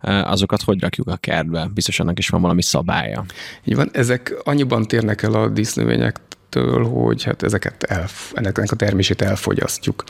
[0.00, 1.70] azokat hogy rakjuk a kertbe?
[1.74, 3.24] Biztos annak is van valami szabálya.
[3.64, 6.20] Így van, ezek annyiban térnek el a dísznövények
[6.56, 10.04] ettől, hogy hát ezeket el, ennek a termését elfogyasztjuk,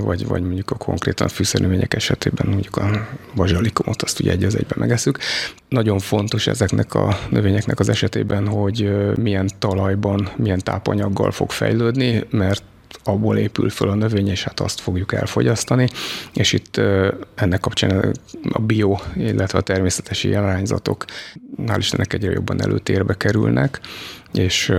[0.00, 4.78] vagy, vagy mondjuk a konkrétan fűszernövények esetében mondjuk a bazsalikomot azt ugye egy az egyben
[4.78, 5.18] megeszük.
[5.68, 12.62] Nagyon fontos ezeknek a növényeknek az esetében, hogy milyen talajban, milyen tápanyaggal fog fejlődni, mert
[13.04, 15.88] abból épül föl a növény, és hát azt fogjuk elfogyasztani,
[16.34, 16.80] és itt
[17.34, 18.12] ennek kapcsán
[18.52, 21.04] a bio, illetve a természetes irányzatok
[21.66, 23.80] hál' Istennek egyre jobban előtérbe kerülnek,
[24.32, 24.72] és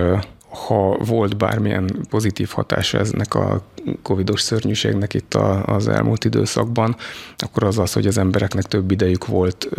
[0.55, 3.61] ha volt bármilyen pozitív hatása eznek a
[4.01, 5.33] covidos szörnyűségnek itt
[5.65, 6.95] az elmúlt időszakban,
[7.37, 9.69] akkor az az, hogy az embereknek több idejük volt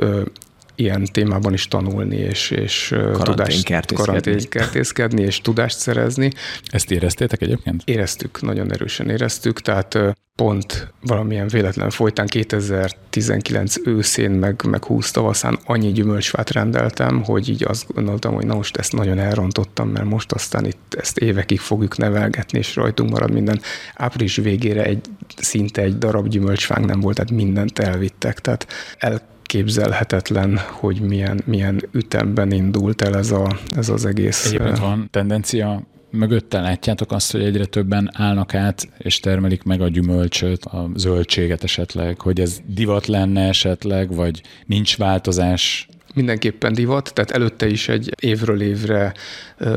[0.77, 6.31] ilyen témában is tanulni, és, és tudást karanténkertészkedni, és tudást szerezni.
[6.67, 7.83] Ezt éreztétek egyébként?
[7.85, 9.99] Éreztük, nagyon erősen éreztük, tehát
[10.37, 17.65] pont valamilyen véletlen folytán 2019 őszén, meg, meg 20 tavaszán annyi gyümölcsfát rendeltem, hogy így
[17.65, 21.97] azt gondoltam, hogy na most ezt nagyon elrontottam, mert most aztán itt ezt évekig fogjuk
[21.97, 23.61] nevelgetni, és rajtunk marad minden.
[23.95, 25.01] Április végére egy
[25.37, 28.67] szinte egy darab gyümölcsfánk nem volt, tehát mindent elvittek, tehát
[28.99, 34.47] el elképzelhetetlen, hogy milyen, milyen ütemben indult el ez, a, ez az egész.
[34.47, 39.89] Egyébként van tendencia mögötte látjátok azt, hogy egyre többen állnak át, és termelik meg a
[39.89, 45.89] gyümölcsöt, a zöldséget esetleg, hogy ez divat lenne esetleg, vagy nincs változás?
[46.15, 49.15] Mindenképpen divat, tehát előtte is egy évről évre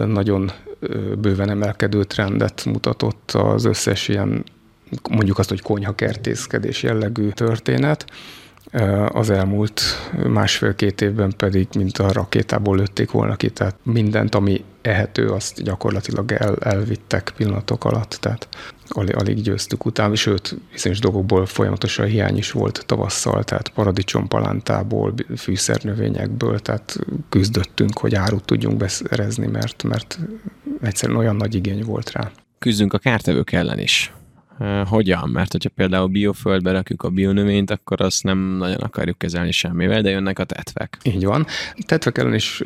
[0.05, 0.51] nagyon
[1.21, 4.43] bőven emelkedő trendet mutatott az összes ilyen
[5.09, 8.05] mondjuk azt, hogy konyhakertészkedés jellegű történet.
[9.07, 9.81] Az elmúlt
[10.27, 16.31] másfél-két évben pedig, mint a rakétából lőtték volna ki, tehát mindent, ami ehető, azt gyakorlatilag
[16.31, 18.47] el, elvittek pillanatok alatt, tehát
[18.87, 26.59] alig, alig győztük utána, sőt, bizonyos dolgokból folyamatosan hiány is volt tavasszal, tehát paradicsompalántából, fűszernövényekből,
[26.59, 30.19] tehát küzdöttünk, hogy árut tudjunk beszerezni, mert, mert
[30.81, 32.31] egyszerűen olyan nagy igény volt rá.
[32.59, 34.13] Küzdünk a kártevők ellen is.
[34.85, 35.29] Hogyan?
[35.29, 40.09] Mert hogyha például bioföldbe rakjuk a bionövényt, akkor azt nem nagyon akarjuk kezelni semmivel, de
[40.09, 40.97] jönnek a tetvek.
[41.03, 41.45] Így van.
[41.85, 42.61] Tetvek ellen is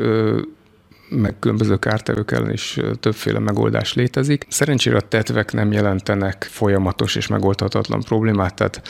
[1.09, 4.45] meg különböző kártevők ellen is többféle megoldás létezik.
[4.49, 8.81] Szerencsére a tetvek nem jelentenek folyamatos és megoldhatatlan problémát, tehát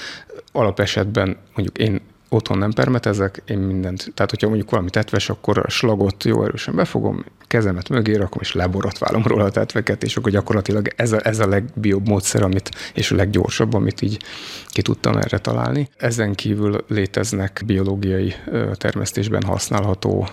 [0.51, 2.01] alapesetben mondjuk én
[2.33, 4.11] otthon nem permetezek, én mindent.
[4.13, 8.53] Tehát, hogyha mondjuk valami tetves, akkor a slagot jó erősen befogom, kezemet mögé rakom, és
[8.53, 13.11] leborotválom róla a tetveket, és akkor gyakorlatilag ez a, ez a legbiobb módszer, amit, és
[13.11, 14.17] a leggyorsabb, amit így
[14.67, 15.89] ki tudtam erre találni.
[15.97, 18.33] Ezen kívül léteznek biológiai
[18.73, 20.27] termesztésben használható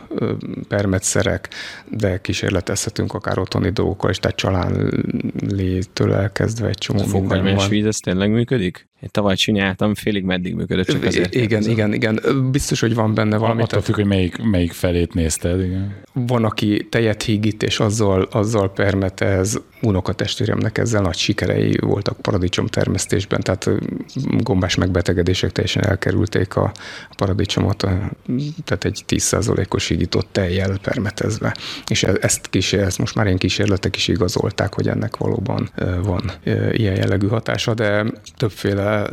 [0.69, 1.49] permetszerek,
[1.89, 7.69] de kísérletezhetünk akár otthoni dolgokkal is, tehát csalánlétől elkezdve egy csomó minden van.
[7.69, 8.89] víz, ez tényleg működik?
[9.01, 11.35] Én tavaly csináltam, félig meddig működött, csak azért.
[11.35, 12.21] Igen, igen, igen.
[12.51, 13.63] Biztos, hogy van benne valami.
[13.63, 15.61] Attól függ, hogy melyik, melyik felét nézted.
[15.61, 15.97] Igen.
[16.13, 19.61] Van, aki tejet hígít, és azzal, azzal permetez.
[19.83, 23.71] Unokatestvéremnek ezzel nagy sikerei voltak paradicsom termesztésben, tehát
[24.39, 26.73] gombás megbetegedések teljesen elkerülték a,
[27.17, 27.77] paradicsomot,
[28.65, 31.57] tehát egy 10%-os hígított tejjel permetezve.
[31.87, 35.71] És e, ezt, kísér, ezt most már ilyen kísérletek is igazolták, hogy ennek valóban
[36.03, 36.33] van
[36.73, 38.05] ilyen jellegű hatása, de
[38.37, 39.11] többféle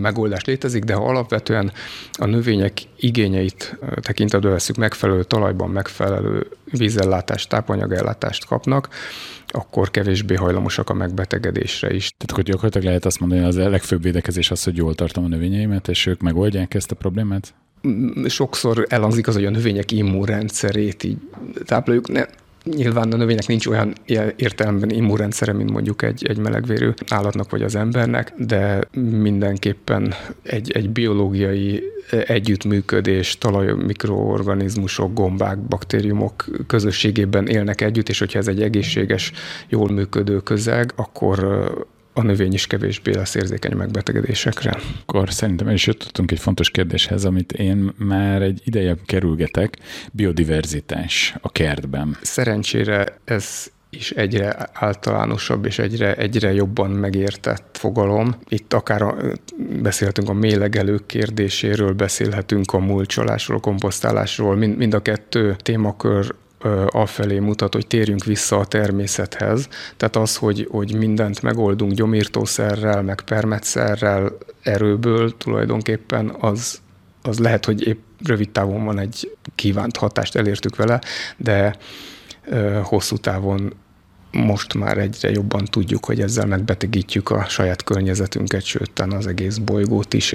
[0.00, 1.72] megoldás létezik, de ha alapvetően
[2.18, 8.88] a növények igényeit tekintetbe veszük, megfelelő talajban megfelelő vízellátást, tápanyagellátást kapnak,
[9.46, 12.10] akkor kevésbé hajlamosak a megbetegedésre is.
[12.16, 15.24] Tehát akkor gyakorlatilag lehet azt mondani, hogy az a legfőbb védekezés az, hogy jól tartom
[15.24, 17.54] a növényeimet, és ők megoldják ezt a problémát?
[18.26, 21.16] Sokszor elhangzik az, hogy a növények immunrendszerét így
[21.64, 22.08] tápláljuk.
[22.08, 22.24] Ne,
[22.64, 23.92] Nyilván a növénynek nincs olyan
[24.36, 30.90] értelemben immunrendszere, mint mondjuk egy, egy melegvérű állatnak vagy az embernek, de mindenképpen egy, egy
[30.90, 39.32] biológiai együttműködés, talaj mikroorganizmusok, gombák, baktériumok közösségében élnek együtt, és hogyha ez egy egészséges,
[39.68, 41.68] jól működő közeg, akkor
[42.12, 44.78] a növény is kevésbé lesz érzékeny megbetegedésekre.
[45.02, 49.76] Akkor szerintem el is jutottunk egy fontos kérdéshez, amit én már egy ideje kerülgetek,
[50.12, 52.16] biodiverzitás a kertben.
[52.22, 58.34] Szerencsére ez is egyre általánosabb és egyre, egyre jobban megértett fogalom.
[58.48, 59.16] Itt akár a,
[59.82, 66.34] beszélhetünk a mélegelők kérdéséről, beszélhetünk a mulcsolásról, komposztálásról, mind, mind a kettő témakör
[66.86, 69.68] afelé mutat, hogy térjünk vissza a természethez.
[69.96, 76.80] Tehát az, hogy, hogy mindent megoldunk gyomírtószerrel, meg permetszerrel, erőből tulajdonképpen az
[77.22, 81.00] az lehet, hogy épp rövid távon van egy kívánt hatást, elértük vele,
[81.36, 81.76] de
[82.82, 83.74] hosszú távon
[84.32, 90.14] most már egyre jobban tudjuk, hogy ezzel megbetegítjük a saját környezetünket, sőt, az egész bolygót
[90.14, 90.34] is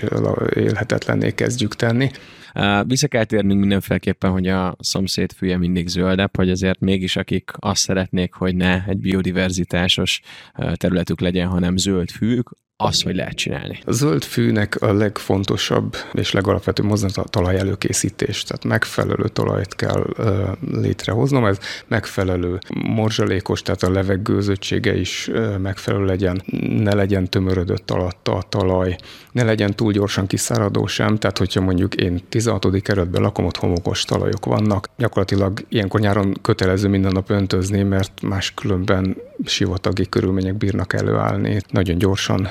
[0.55, 2.11] élhetetlenné kezdjük tenni.
[2.83, 7.81] Vissza kell térnünk mindenféleképpen, hogy a szomszéd fűje mindig zöldebb, hogy azért mégis akik azt
[7.81, 10.21] szeretnék, hogy ne egy biodiverzitásos
[10.73, 12.49] területük legyen, hanem zöld fűk,
[12.79, 13.79] az, hogy lehet csinálni.
[13.85, 18.43] A zöld fűnek a legfontosabb és legalapvetőbb mozdulat a talaj előkészítés.
[18.43, 26.05] Tehát megfelelő talajt kell ö, létrehoznom, ez megfelelő morzsalékos, tehát a levegőzöttsége is ö, megfelelő
[26.05, 26.41] legyen,
[26.77, 28.95] ne legyen tömörödött alatta a talaj,
[29.31, 32.81] ne legyen túl gyorsan kiszáradó sem, tehát hogyha mondjuk én 16.
[32.81, 39.17] kerületben lakom, ott homokos talajok vannak, gyakorlatilag ilyenkor nyáron kötelező minden nap öntözni, mert máskülönben
[39.45, 41.61] sivatagi körülmények bírnak előállni.
[41.69, 42.49] Nagyon gyorsan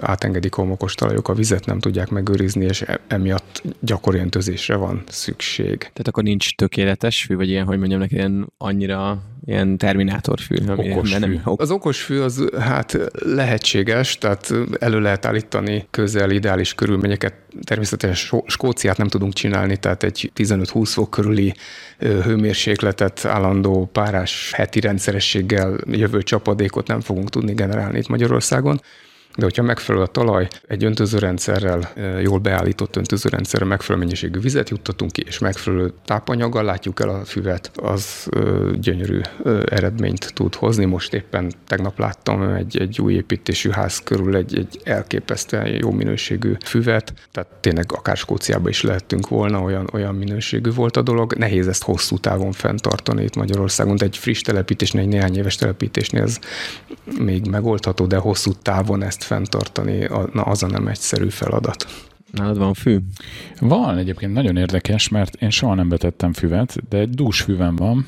[0.00, 5.78] átengedik homokos talajok, a vizet nem tudják megőrizni, és e- emiatt gyakori öntözésre van szükség.
[5.78, 10.56] Tehát akkor nincs tökéletes fű, vagy ilyen, hogy mondjam neki, ilyen annyira ilyen terminátorfű.
[10.66, 11.40] Ami okos nem, fű.
[11.44, 11.60] Ok.
[11.60, 17.34] Az okos fű az hát lehetséges, tehát elő lehet állítani közel ideális körülményeket.
[17.62, 21.54] Természetesen Skóciát nem tudunk csinálni, tehát egy 15-20 fok körüli
[21.98, 28.80] hőmérsékletet állandó párás heti rendszerességgel jövő csapadékot nem fogunk tudni generálni itt Magyarországon.
[29.36, 35.22] De hogyha megfelelő a talaj, egy öntözőrendszerrel, jól beállított öntözőrendszerrel megfelelő mennyiségű vizet juttatunk ki,
[35.26, 38.28] és megfelelő tápanyaggal látjuk el a füvet, az
[38.80, 39.20] gyönyörű
[39.64, 40.84] eredményt tud hozni.
[40.84, 46.54] Most éppen tegnap láttam egy, egy új építésű ház körül egy, egy elképesztően jó minőségű
[46.64, 51.34] füvet, tehát tényleg akár Skóciába is lehetünk volna, olyan, olyan minőségű volt a dolog.
[51.34, 56.22] Nehéz ezt hosszú távon fenntartani itt Magyarországon, de egy friss telepítésnél, egy néhány éves telepítésnél
[56.22, 56.38] ez
[57.18, 61.86] még megoldható, de hosszú távon ezt ezt fenntartani, na az a nem egyszerű feladat.
[62.32, 62.98] Nálad van fű?
[63.60, 68.06] Van egyébként, nagyon érdekes, mert én soha nem betettem füvet, de egy dús füvem van,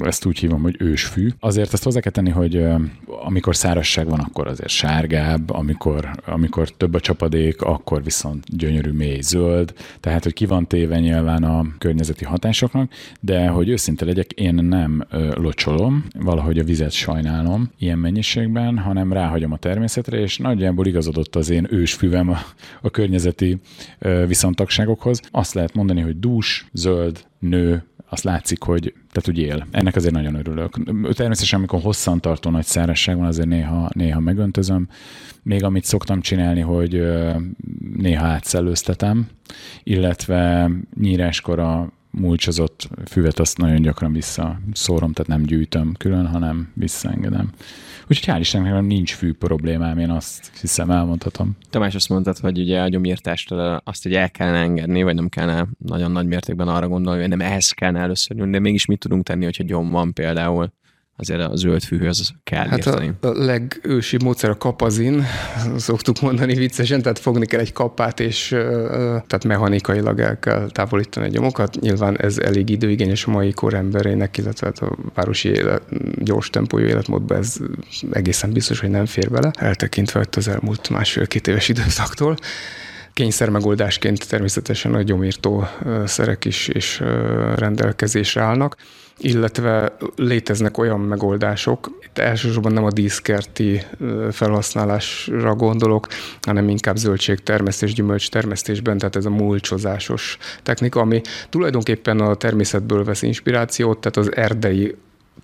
[0.00, 1.28] ezt úgy hívom, hogy ősfű.
[1.40, 2.64] Azért ezt hozzá kell tenni, hogy
[3.06, 9.20] amikor szárazság van, akkor azért sárgább, amikor, amikor több a csapadék, akkor viszont gyönyörű mély
[9.20, 14.54] zöld, tehát hogy ki van téve nyilván a környezeti hatásoknak, de hogy őszinte legyek, én
[14.54, 21.36] nem locsolom, valahogy a vizet sajnálom ilyen mennyiségben, hanem ráhagyom a természetre, és nagyjából igazodott
[21.36, 22.38] az én ősfüvem a,
[22.80, 23.60] a környezeti
[24.26, 25.20] viszontagságokhoz.
[25.30, 29.66] Azt lehet mondani, hogy dús, zöld, nő, azt látszik, hogy tehát úgy él.
[29.70, 30.72] Ennek azért nagyon örülök.
[31.14, 34.88] Természetesen, amikor hosszan tartó nagy szárazság van, azért néha, néha megöntözöm.
[35.42, 37.02] Még amit szoktam csinálni, hogy
[37.96, 39.28] néha átszellőztetem,
[39.82, 47.50] illetve nyíráskor a múlcsozott füvet azt nagyon gyakran visszaszórom, tehát nem gyűjtöm külön, hanem visszaengedem.
[48.10, 51.56] Úgyhogy hál' Istennek nincs fű problémám, én azt hiszem elmondhatom.
[51.70, 55.66] Tamás azt mondtad, hogy ugye a gyomírtástól azt, hogy el kellene engedni, vagy nem kellene
[55.78, 59.24] nagyon nagy mértékben arra gondolni, hogy nem ehhez kellene először nyúlni, de mégis mit tudunk
[59.24, 60.72] tenni, hogyha gyom van például?
[61.16, 65.24] Azért a zöld fűhöz kell hát A, a legősibb módszer a kapazin,
[65.76, 68.48] szoktuk mondani viccesen, tehát fogni kell egy kapát, és
[69.26, 71.80] tehát mechanikailag el kell távolítani a gyomokat.
[71.80, 75.82] Nyilván ez elég időigényes a mai kor emberének, illetve hát a városi élet,
[76.24, 77.56] gyors tempójú életmódban ez
[78.12, 82.36] egészen biztos, hogy nem fér bele, eltekintve az elmúlt másfél-két éves időszaktól.
[83.12, 85.68] Kényszer megoldásként természetesen a gyomírtó
[86.04, 87.00] szerek is, is
[87.54, 88.76] rendelkezésre állnak
[89.18, 93.82] illetve léteznek olyan megoldások, itt elsősorban nem a díszkerti
[94.30, 96.06] felhasználásra gondolok,
[96.40, 103.98] hanem inkább zöldségtermesztés, gyümölcstermesztésben, tehát ez a mulcsozásos technika, ami tulajdonképpen a természetből vesz inspirációt,
[103.98, 104.94] tehát az erdei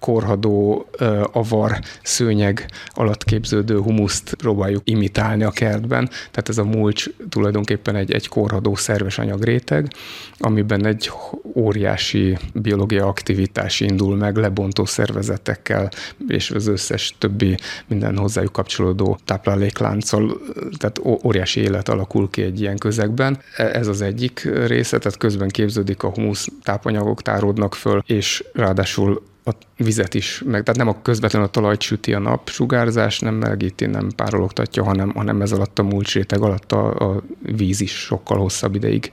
[0.02, 0.86] korhadó,
[1.32, 6.08] avar, szőnyeg alatt képződő humuszt próbáljuk imitálni a kertben.
[6.08, 9.92] Tehát ez a mulcs tulajdonképpen egy, egy korhadó szerves anyagréteg,
[10.38, 11.10] amiben egy
[11.54, 15.90] óriási biológiai aktivitás indul meg, lebontó szervezetekkel,
[16.28, 20.40] és az összes többi minden hozzájuk kapcsolódó tápláléklánccal,
[20.78, 23.38] tehát óriási élet alakul ki egy ilyen közegben.
[23.56, 29.30] E, ez az egyik része, tehát közben képződik a humusz tápanyagok, táródnak föl, és ráadásul
[29.44, 33.86] a vizet is, meg, tehát nem a közvetlenül a talajt süti a napsugárzás, nem melegíti,
[33.86, 37.22] nem párologtatja, hanem, hanem ez alatt a réteg alatt a, a
[37.56, 39.10] víz is sokkal hosszabb ideig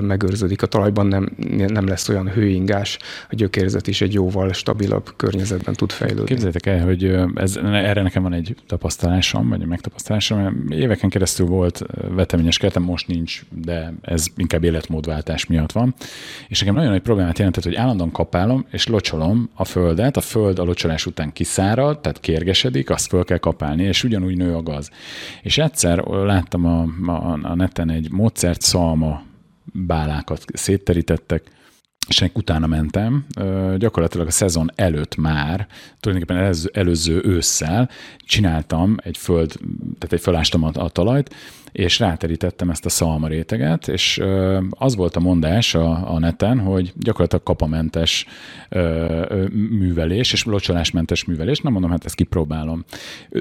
[0.00, 0.62] megőrződik.
[0.62, 1.28] A talajban nem,
[1.66, 2.98] nem lesz olyan hőingás,
[3.30, 6.24] a gyökérzet is egy jóval stabilabb környezetben tud fejlődni.
[6.24, 10.66] Képzeljétek el, hogy ez, erre nekem van egy tapasztalásom, vagy egy megtapasztalásom.
[10.70, 15.94] Éveken keresztül volt veteményes kertem, most nincs, de ez inkább életmódváltás miatt van.
[16.48, 20.58] És nekem nagyon nagy problémát jelentett, hogy állandóan kapálom, és locsolom a földet, a föld
[20.58, 24.90] a locsolás után kiszárad, tehát kérgesedik, azt föl kell kapálni, és ugyanúgy nő a gaz.
[25.42, 29.22] És egyszer láttam a, a, a neten egy módszert szalma
[29.72, 31.42] bálákat szétterítettek,
[32.08, 33.26] és ennek utána mentem,
[33.76, 35.66] gyakorlatilag a szezon előtt már,
[36.00, 39.52] tulajdonképpen előző, előző ősszel csináltam egy föld,
[39.98, 41.34] tehát egy fölástam a, a talajt,
[41.72, 44.20] és ráterítettem ezt a szalma réteget, és
[44.70, 48.26] az volt a mondás a, a neten, hogy gyakorlatilag kapamentes
[49.52, 52.84] művelés, és locsolásmentes művelés, nem mondom, hát ezt kipróbálom.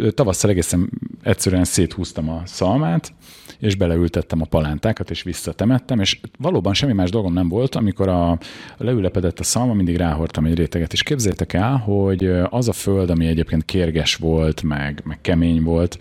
[0.09, 0.89] Tavasszal egészen
[1.23, 3.13] egyszerűen széthúztam a szalmát,
[3.59, 8.37] és beleültettem a palántákat, és visszatemettem, és valóban semmi más dolgom nem volt, amikor a
[8.77, 13.25] leülepedett a szalma, mindig ráhordtam egy réteget, és képzeljétek el, hogy az a föld, ami
[13.25, 15.97] egyébként kérges volt, meg, meg kemény volt,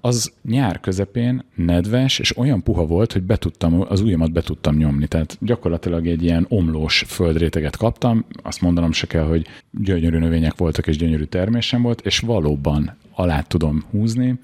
[0.00, 4.76] az nyár közepén nedves, és olyan puha volt, hogy be tudtam, az ujjamat be tudtam
[4.76, 5.06] nyomni.
[5.06, 10.86] Tehát gyakorlatilag egy ilyen omlós földréteget kaptam, azt mondanom se kell, hogy gyönyörű növények voltak,
[10.86, 14.38] és gyönyörű termésem volt, és valóban alá tudom húzni,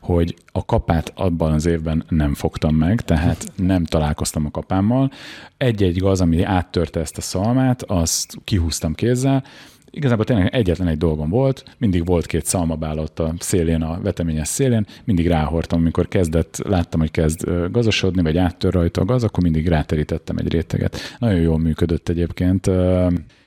[0.00, 5.10] hogy a kapát abban az évben nem fogtam meg, tehát nem találkoztam a kapámmal.
[5.56, 9.44] Egy-egy gaz, ami áttörte ezt a szalmát, azt kihúztam kézzel,
[9.92, 14.48] Igazából tényleg egyetlen egy dolgom volt, mindig volt két szalmabál ott a szélén, a veteményes
[14.48, 19.42] szélén, mindig ráhortam, amikor kezdett, láttam, hogy kezd gazosodni, vagy áttör rajta a gaz, akkor
[19.42, 20.98] mindig ráterítettem egy réteget.
[21.18, 22.70] Nagyon jól működött egyébként.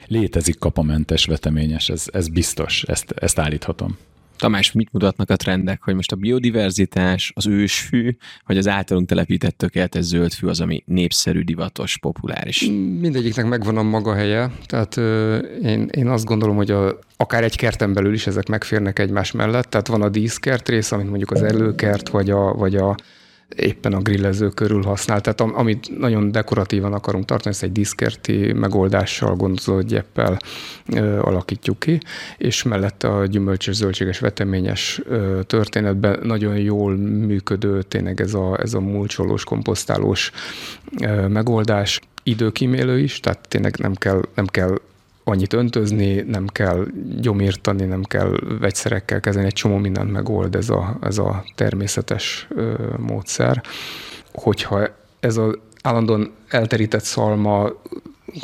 [0.07, 3.97] Létezik kapamentes veteményes, ez, ez biztos, ezt, ezt állíthatom.
[4.37, 8.15] Tamás, mit mutatnak a trendek, hogy most a biodiverzitás, az ősfű,
[8.45, 12.61] vagy az általunk telepített tökéletes zöldfű az, ami népszerű, divatos, populáris?
[12.99, 17.57] Mindegyiknek megvan a maga helye, tehát ö, én, én azt gondolom, hogy a, akár egy
[17.57, 21.41] kerten belül is ezek megférnek egymás mellett, tehát van a díszkert rész, amit mondjuk az
[21.43, 22.95] előkert, vagy a, vagy a
[23.55, 25.21] éppen a grillező körül használ.
[25.21, 30.39] Tehát amit nagyon dekoratívan akarunk tartani, ezt egy diszkerti megoldással, gondozógyeppel
[31.21, 31.99] alakítjuk ki,
[32.37, 38.73] és mellette a gyümölcsös, zöldséges, veteményes ö, történetben nagyon jól működő tényleg ez a, ez
[38.73, 40.31] a mulcsolós, komposztálós
[41.01, 44.77] ö, megoldás, időkímélő is, tehát tényleg nem kell, nem kell
[45.23, 46.85] annyit öntözni, nem kell
[47.19, 52.73] gyomírtani, nem kell vegyszerekkel kezdeni, egy csomó mindent megold ez a, ez a természetes ö,
[52.97, 53.63] módszer.
[54.33, 54.87] Hogyha
[55.19, 57.69] ez az állandóan elterített szalma,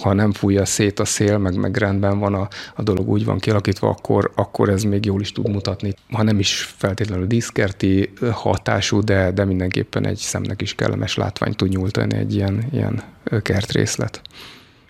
[0.01, 3.39] ha nem fújja szét a szél, meg, meg rendben van a, a dolog úgy van
[3.39, 5.93] kialakítva, akkor, akkor ez még jól is tud mutatni.
[6.11, 11.69] Ha nem is feltétlenül diszkerti hatású, de, de mindenképpen egy szemnek is kellemes látvány tud
[11.69, 13.03] nyújtani egy ilyen, ilyen
[13.41, 14.21] kertrészlet.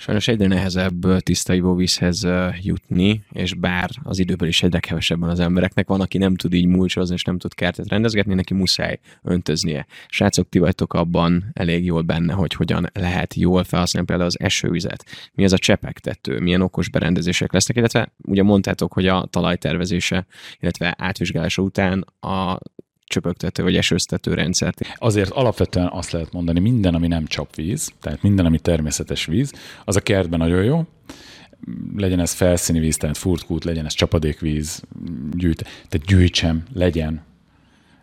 [0.02, 2.28] Sajnos egyre nehezebb tiszta ivóvízhez
[2.62, 6.66] jutni, és bár az időből is egyre kevesebben az embereknek van, aki nem tud így
[6.66, 9.86] múlcsozni, és nem tud kertet rendezgetni, neki muszáj öntöznie.
[10.08, 15.06] Srácok, ti vagytok abban elég jól benne, hogy hogyan lehet jól felhasználni például az esővizet.
[15.34, 20.26] Mi az a csepegtető, milyen okos berendezések lesznek, illetve ugye mondtátok, hogy a talajtervezése,
[20.60, 22.60] illetve átvizsgálása után a
[23.10, 24.82] csöpögtető vagy esőztető rendszert.
[24.96, 29.52] Azért alapvetően azt lehet mondani, minden, ami nem csapvíz, tehát minden, ami természetes víz,
[29.86, 30.86] az a kertben nagyon jó,
[31.96, 34.82] legyen ez felszíni víz, tehát furtkút, legyen ez csapadékvíz,
[35.32, 37.28] gyűjt, tehát gyűjtsem, legyen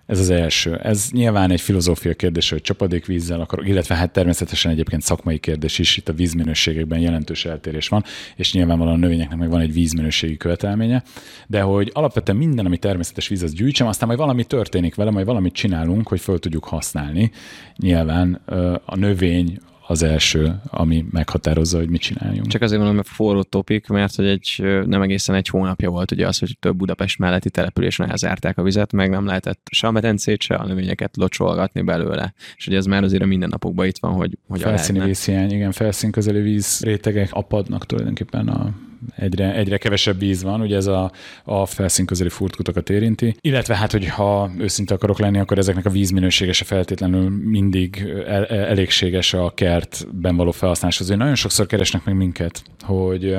[0.07, 0.76] ez az első.
[0.76, 5.96] Ez nyilván egy filozófia kérdés, hogy csapadékvízzel akarok, illetve hát természetesen egyébként szakmai kérdés is,
[5.96, 8.04] itt a vízminőségekben jelentős eltérés van,
[8.36, 11.02] és nyilvánvalóan a növényeknek meg van egy vízminőségi követelménye,
[11.46, 15.26] de hogy alapvetően minden, ami természetes víz, az gyűjtsem, aztán majd valami történik vele, majd
[15.26, 17.30] valamit csinálunk, hogy föl tudjuk használni.
[17.76, 18.40] Nyilván
[18.84, 22.47] a növény az első, ami meghatározza, hogy mit csináljunk.
[22.47, 26.26] Csak azért mondom, hogy forró topik, mert hogy egy, nem egészen egy hónapja volt ugye
[26.26, 30.43] az, hogy több Budapest melletti településen elzárták a vizet, meg nem lehetett se a medencét,
[30.43, 32.34] se a növényeket locsolgatni belőle.
[32.57, 36.11] És ugye ez már azért a mindennapokban itt van, hogy, hogy felszíni vízhiány, igen, felszín
[36.11, 38.74] közeli víz rétegek apadnak tulajdonképpen a
[39.16, 41.12] egyre, egyre kevesebb víz van, ugye ez a,
[41.44, 43.36] a felszín közeli furtkutakat érinti.
[43.40, 48.46] Illetve hát, hogy ha őszinte akarok lenni, akkor ezeknek a vízminősége se feltétlenül mindig el,
[48.46, 51.09] elégséges a kertben való felhasználáshoz.
[51.09, 53.36] Nagyon sokszor keresnek meg minket, hogy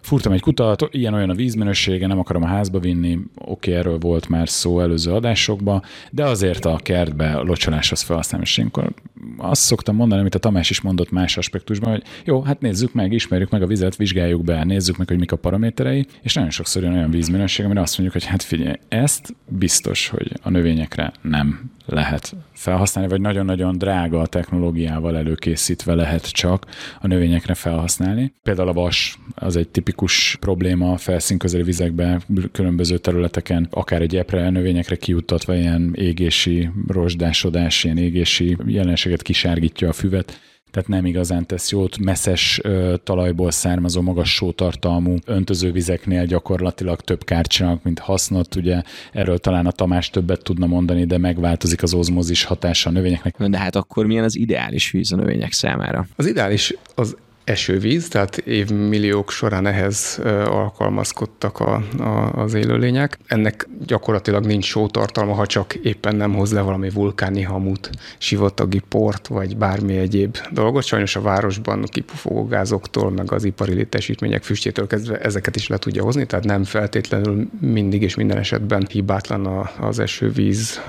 [0.00, 4.48] furtam egy kutat, ilyen-olyan a vízminősége, nem akarom a házba vinni, oké, erről volt már
[4.48, 8.46] szó előző adásokban, de azért a kertbe a locsoláshoz felhasználni.
[8.46, 8.92] És akkor
[9.36, 13.12] azt szoktam mondani, amit a Tamás is mondott más aspektusban, hogy jó, hát nézzük meg,
[13.12, 16.82] ismerjük meg a vizet, vizsgáljuk be, nézzük meg, hogy mik a paraméterei, és nagyon sokszor
[16.82, 21.70] jön olyan vízminőség, amire azt mondjuk, hogy hát figyelj, ezt biztos, hogy a növényekre nem
[21.86, 26.66] lehet felhasználni, vagy nagyon-nagyon drága a technológiával előkészítve lehet csak
[27.00, 28.34] a növényekre felhasználni.
[28.42, 32.22] Például a vas az egy tipikus probléma a felszínközeli vizekben,
[32.52, 39.92] különböző területeken, akár egy epre növényekre kiutatva ilyen égési rozsdásodás, ilyen égési jelenséget kisárgítja a
[39.92, 40.40] füvet
[40.76, 41.98] tehát nem igazán tesz jót.
[41.98, 42.60] Messzes
[43.04, 48.54] talajból származó, magas sótartalmú öntözővizeknél gyakorlatilag több kárt csinálnak, mint hasznot.
[48.54, 53.48] Ugye erről talán a Tamás többet tudna mondani, de megváltozik az ozmózis hatása a növényeknek.
[53.48, 56.06] De hát akkor milyen az ideális víz a növények számára?
[56.16, 57.16] Az ideális az
[57.46, 63.18] esővíz, tehát évmilliók során ehhez alkalmazkodtak a, a, az élőlények.
[63.26, 69.26] Ennek gyakorlatilag nincs sótartalma, ha csak éppen nem hoz le valami vulkáni hamut, sivatagi port,
[69.26, 70.84] vagy bármi egyéb dolgot.
[70.84, 76.02] Sajnos a városban kipufogó gázoktól, meg az ipari létesítmények füstjétől kezdve ezeket is le tudja
[76.02, 80.80] hozni, tehát nem feltétlenül mindig és minden esetben hibátlan a, az esővíz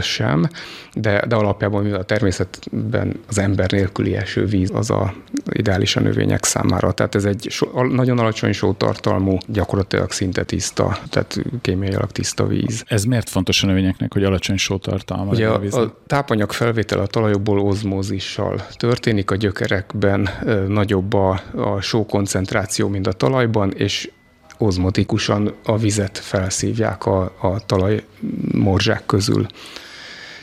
[0.00, 0.48] sem,
[0.94, 5.14] de, de alapjában mivel a természetben az ember nélküli esővíz az a
[5.50, 6.92] ideális növények számára.
[6.92, 12.84] Tehát ez egy so, nagyon alacsony sótartalmú, gyakorlatilag szinte tiszta, tehát kémiailag tiszta víz.
[12.86, 17.06] Ez miért fontos a növényeknek, hogy alacsony sótartalma Ugye a, a, a tápanyag felvétel a
[17.06, 24.10] talajokból ozmózissal történik, a gyökerekben e, nagyobb a, a sókoncentráció, mint a talajban, és
[24.58, 28.04] ozmotikusan a vizet felszívják a, a talaj
[28.52, 29.46] morzsák közül.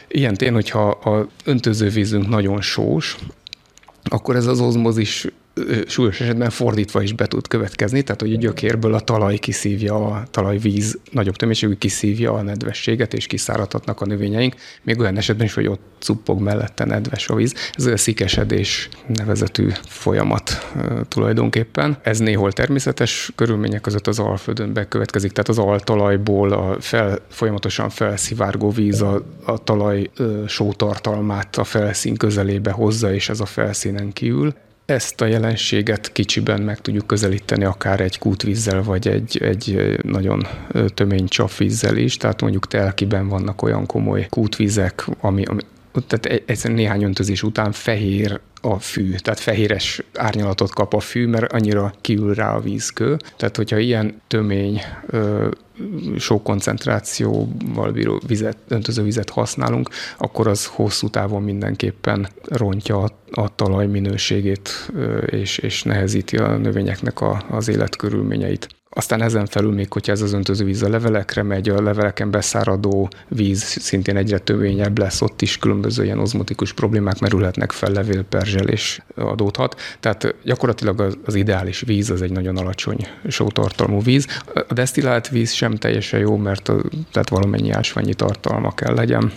[0.08, 3.18] Ilyen tény, hogyha a öntözővízünk nagyon sós,
[4.04, 5.28] akkor ez az ozmozis
[5.88, 10.24] súlyos esetben fordítva is be tud következni, tehát hogy a gyökérből a talaj kiszívja, a
[10.32, 15.68] talajvíz nagyobb töménységű kiszívja a nedvességet, és kiszáradhatnak a növényeink, még olyan esetben is, hogy
[15.68, 17.54] ott cuppog mellette nedves a víz.
[17.74, 20.72] Ez a szikesedés nevezetű folyamat
[21.08, 21.98] tulajdonképpen.
[22.02, 28.70] Ez néhol természetes körülmények között az alföldön bekövetkezik, tehát az altalajból a fel, folyamatosan felszivárgó
[28.70, 30.10] víz a, a talaj
[30.48, 34.54] sótartalmát a felszín közelébe hozza, és ez a felszínen kiül
[34.90, 40.48] ezt a jelenséget kicsiben meg tudjuk közelíteni akár egy kútvízzel, vagy egy, egy nagyon
[40.94, 45.62] tömény csapvízzel is, tehát mondjuk telkiben vannak olyan komoly kútvizek, ami, ami
[46.08, 51.52] tehát egyszerűen néhány öntözés után fehér a fű, tehát fehéres árnyalatot kap a fű, mert
[51.52, 53.18] annyira kiül rá a vízkő.
[53.38, 54.82] Tehát, hogyha ilyen tömény,
[56.18, 63.56] sok koncentrációval bíró vizet, öntöző vizet használunk, akkor az hosszú távon mindenképpen rontja a, a
[63.56, 64.92] talaj minőségét,
[65.26, 68.68] és, és nehezíti a növényeknek a, az életkörülményeit.
[68.92, 73.10] Aztán ezen felül még, hogyha ez az öntöző víz a levelekre megy, a leveleken beszáradó
[73.28, 79.80] víz szintén egyre tövényebb lesz, ott is különböző ilyen ozmotikus problémák merülhetnek fel, levélperzselés adódhat.
[80.00, 84.28] Tehát gyakorlatilag az, ideális víz az egy nagyon alacsony sótartalmú víz.
[84.68, 86.82] A desztillált víz sem teljesen jó, mert a,
[87.12, 89.32] tehát valamennyi ásványi tartalma kell legyen.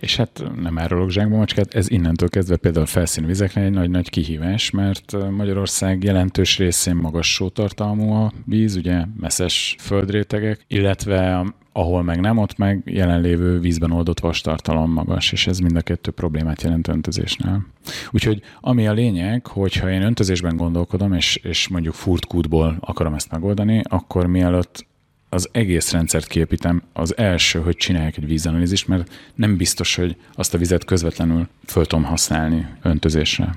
[0.00, 5.16] És hát nem árulok zsákba macskát, ez innentől kezdve például felszínvizeknél egy nagy-nagy kihívás, mert
[5.30, 12.56] Magyarország jelentős részén magas sótartalmú a víz, ugye messzes földrétegek, illetve ahol meg nem, ott
[12.56, 17.66] meg jelenlévő vízben oldott vastartalom magas, és ez mind a kettő problémát jelent öntözésnél.
[18.10, 23.80] Úgyhogy ami a lényeg, hogyha én öntözésben gondolkodom, és, és mondjuk furtkútból akarom ezt megoldani,
[23.88, 24.86] akkor mielőtt
[25.28, 30.54] az egész rendszert képítem, az első, hogy csináljak egy vízanalízist, mert nem biztos, hogy azt
[30.54, 33.54] a vizet közvetlenül föl tudom használni öntözésre.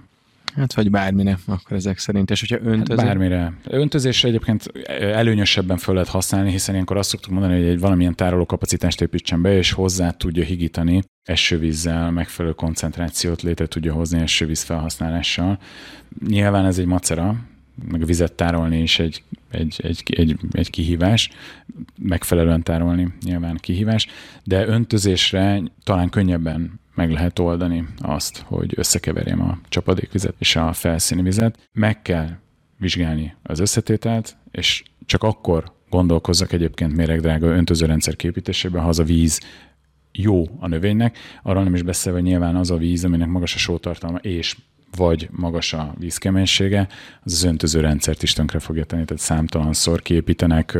[0.55, 2.31] Hát vagy bármire, akkor ezek szerint.
[2.31, 3.03] És hogyha öntözés...
[3.03, 3.53] Hát bármire.
[3.63, 4.65] Öntözésre egyébként
[4.99, 9.57] előnyösebben föl lehet használni, hiszen ilyenkor azt szoktuk mondani, hogy egy valamilyen tárolókapacitást építsen be,
[9.57, 15.59] és hozzá tudja higítani esővízzel, megfelelő koncentrációt létre tudja hozni esővíz felhasználással.
[16.27, 17.35] Nyilván ez egy macera,
[17.85, 21.29] meg vizet tárolni is egy, egy, egy, egy, egy kihívás,
[21.99, 24.07] megfelelően tárolni nyilván kihívás,
[24.43, 31.21] de öntözésre talán könnyebben meg lehet oldani azt, hogy összekeverjem a csapadékvizet és a felszíni
[31.21, 31.69] vizet.
[31.73, 32.29] Meg kell
[32.77, 39.39] vizsgálni az összetételt, és csak akkor gondolkozzak egyébként méregdrága öntözőrendszer képítésében, ha az a víz
[40.11, 44.17] jó a növénynek, arról nem is beszélve nyilván az a víz, aminek magas a sótartalma
[44.17, 44.55] és
[44.95, 46.87] vagy magas a vízkeménysége,
[47.23, 50.77] az az öntöző rendszert is tönkre fogja tenni, tehát számtalanszor képítenek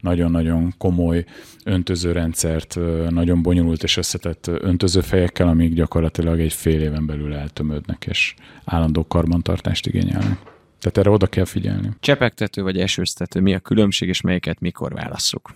[0.00, 1.24] nagyon-nagyon komoly
[1.64, 2.78] öntözőrendszert,
[3.08, 8.34] nagyon bonyolult és összetett öntözőfejekkel, amik gyakorlatilag egy fél éven belül eltömödnek, és
[8.64, 10.53] állandó karbantartást igényelnek.
[10.84, 11.90] Tehát erre oda kell figyelni.
[12.00, 15.54] Csepegtető vagy esőztető, mi a különbség, és melyiket mikor válasszuk?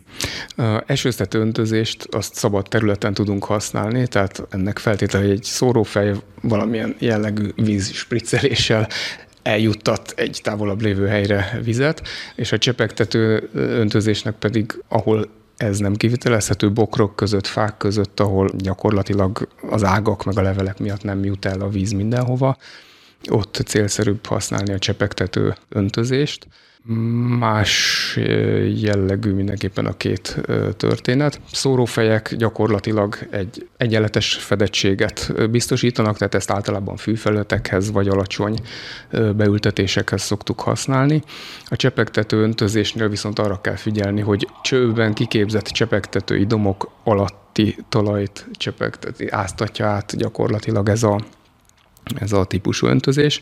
[0.87, 8.89] Esőztető öntözést azt szabad területen tudunk használni, tehát ennek feltétlenül egy szórófej valamilyen jellegű vízspricceléssel
[9.43, 16.73] eljuttat egy távolabb lévő helyre vizet, és a csepegtető öntözésnek pedig, ahol ez nem kivitelezhető
[16.73, 21.61] bokrok között, fák között, ahol gyakorlatilag az ágak meg a levelek miatt nem jut el
[21.61, 22.57] a víz mindenhova,
[23.31, 26.47] ott célszerűbb használni a csepegtető öntözést.
[27.39, 28.19] Más
[28.75, 30.41] jellegű mindenképpen a két
[30.77, 31.41] történet.
[31.53, 38.59] Szórófejek gyakorlatilag egy egyenletes fedettséget biztosítanak, tehát ezt általában fűfelületekhez vagy alacsony
[39.11, 41.23] beültetésekhez szoktuk használni.
[41.65, 49.29] A csepegtető öntözésnél viszont arra kell figyelni, hogy csőben kiképzett csepegtető idomok alatti talajt csepegteti,
[49.29, 51.21] áztatja át gyakorlatilag ez a
[52.19, 53.41] ez a típusú öntözés,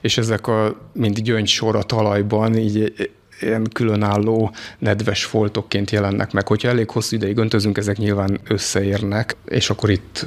[0.00, 2.92] és ezek a, mint gyöngysor a talajban, így
[3.42, 6.48] ilyen különálló nedves foltokként jelennek meg.
[6.48, 10.26] Hogyha elég hosszú ideig öntözünk, ezek nyilván összeérnek, és akkor itt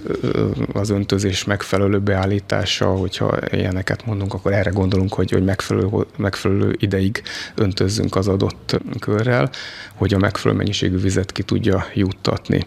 [0.74, 7.22] az öntözés megfelelő beállítása, hogyha ilyeneket mondunk, akkor erre gondolunk, hogy, hogy megfelelő, megfelelő ideig
[7.56, 9.50] öntözzünk az adott körrel,
[9.94, 12.66] hogy a megfelelő mennyiségű vizet ki tudja juttatni.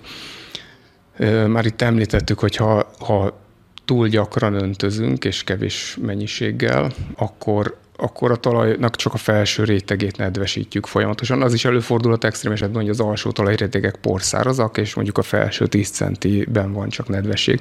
[1.47, 3.47] Már itt említettük, hogy ha, ha
[3.89, 10.87] túl gyakran öntözünk, és kevés mennyiséggel, akkor akkor a talajnak csak a felső rétegét nedvesítjük
[10.87, 11.43] folyamatosan.
[11.43, 15.89] Az is előfordulhat extrém esetben, hogy az alsó talajrétegek porszárazak, és mondjuk a felső 10
[15.89, 17.61] centiben van csak nedvesség.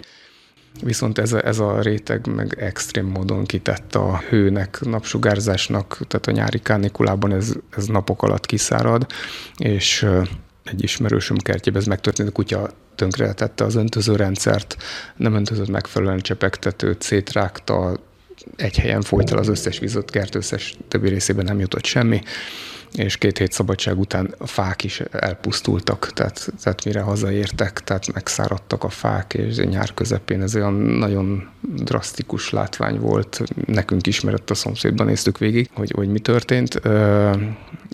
[0.84, 6.32] Viszont ez a, ez a réteg meg extrém módon kitett a hőnek, napsugárzásnak, tehát a
[6.32, 9.05] nyári kánikulában ez, ez napok alatt kiszárad,
[9.57, 10.05] és
[10.68, 14.78] egy ismerősöm kertjében ez megtörtént, a kutya tönkretette az öntözőrendszert,
[15.15, 17.99] nem öntözött megfelelően csepegtetőt, szétrágta,
[18.55, 22.22] egy helyen folyt el az összes vízot, kert összes többi részében nem jutott semmi,
[22.93, 28.84] és két hét szabadság után a fák is elpusztultak, tehát, tehát mire hazaértek, tehát megszáradtak
[28.84, 33.43] a fák, és nyár közepén ez olyan nagyon drasztikus látvány volt.
[33.65, 36.82] Nekünk ismerett a szomszédban néztük végig, hogy, hogy mi történt,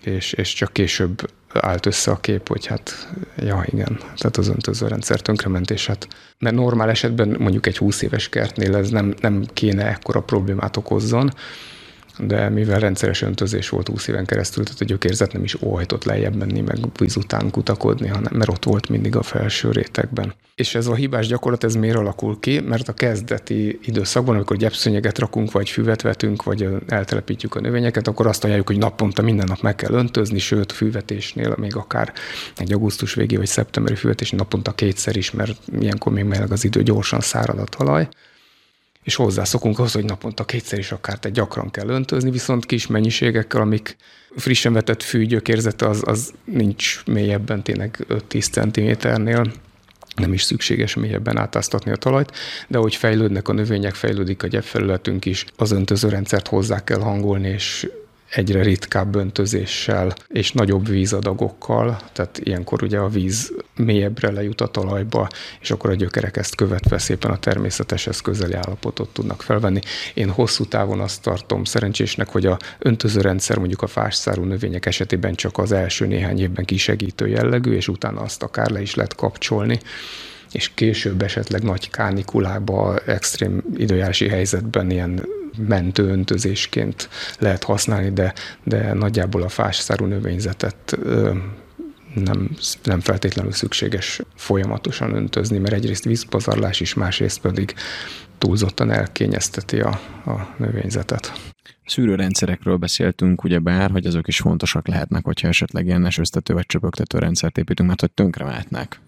[0.04, 5.22] és, és csak később állt össze a kép, hogy hát, ja igen, tehát az öntözőrendszer
[5.22, 6.08] tönkrement, és hát,
[6.40, 11.34] mert normál esetben mondjuk egy 20 éves kertnél ez nem, nem kéne ekkora problémát okozzon,
[12.18, 16.36] de mivel rendszeres öntözés volt 20 éven keresztül, tehát a gyökérzet nem is óhajtott lejjebb
[16.36, 20.34] menni, meg víz után kutakodni, hanem mert ott volt mindig a felső rétegben.
[20.56, 22.60] És ez a hibás gyakorlat, ez miért alakul ki?
[22.60, 28.28] Mert a kezdeti időszakban, amikor gyepszönyeget rakunk, vagy füvet vetünk, vagy eltelepítjük a növényeket, akkor
[28.28, 32.14] azt ajánljuk, hogy naponta minden nap meg kell öntözni, sőt, fűvetésnél még akár
[32.58, 36.84] egy augusztus végé vagy szeptemberi fűvetés naponta kétszer is, mert ilyenkor még meg az idő
[36.84, 38.08] gyorsan szárad a talaj
[39.04, 43.62] és hozzászokunk ahhoz, hogy naponta kétszer is akár te gyakran kell öntözni, viszont kis mennyiségekkel,
[43.62, 43.96] amik
[44.36, 49.52] frissen vetett fűgyökérzete, az, az nincs mélyebben, tényleg 5-10 cm-nél,
[50.16, 52.32] nem is szükséges mélyebben átáztatni a talajt,
[52.68, 57.88] de hogy fejlődnek a növények, fejlődik a gyepfelületünk is, az öntözőrendszert hozzá kell hangolni, és
[58.36, 65.28] egyre ritkább öntözéssel és nagyobb vízadagokkal, tehát ilyenkor ugye a víz mélyebbre lejut a talajba,
[65.62, 69.80] és akkor a gyökerek ezt követve szépen a természeteshez közeli állapotot tudnak felvenni.
[70.14, 75.58] Én hosszú távon azt tartom szerencsésnek, hogy a öntözőrendszer mondjuk a fásszárú növények esetében csak
[75.58, 79.80] az első néhány évben kisegítő jellegű, és utána azt akár le is lehet kapcsolni
[80.52, 85.26] és később esetleg nagy kánikulába, extrém időjárási helyzetben ilyen
[85.58, 88.34] mentőöntözésként lehet használni, de,
[88.64, 90.98] de nagyjából a fásszárú növényzetet
[92.14, 92.50] nem,
[92.84, 97.74] nem feltétlenül szükséges folyamatosan öntözni, mert egyrészt vízpazarlás is, másrészt pedig
[98.38, 99.90] túlzottan elkényezteti a,
[100.26, 101.52] a növényzetet.
[101.86, 107.18] Szűrőrendszerekről beszéltünk, ugye bár, hogy azok is fontosak lehetnek, hogyha esetleg ilyen esőztető vagy csöpögtető
[107.18, 109.00] rendszert építünk, mert hogy tönkre mehetnek.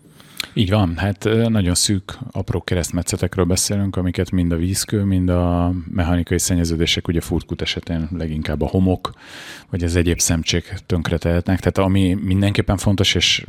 [0.58, 6.40] Így van, hát nagyon szűk, apró keresztmetszetekről beszélünk, amiket mind a vízkő, mind a mechanikai
[6.40, 9.12] szennyeződések, ugye furtkut esetén leginkább a homok,
[9.70, 11.60] vagy az egyéb szemcsék tönkre tehetnek.
[11.60, 13.44] Tehát ami mindenképpen fontos, és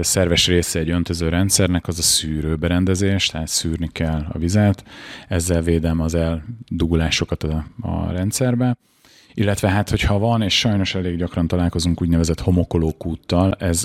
[0.00, 4.84] szerves része egy öntöző rendszernek az a szűrőberendezés, tehát szűrni kell a vizet,
[5.28, 8.76] ezzel védem az eldugulásokat a, a rendszerbe
[9.38, 13.84] illetve hát, hogyha van, és sajnos elég gyakran találkozunk úgynevezett homokoló kúttal, ez,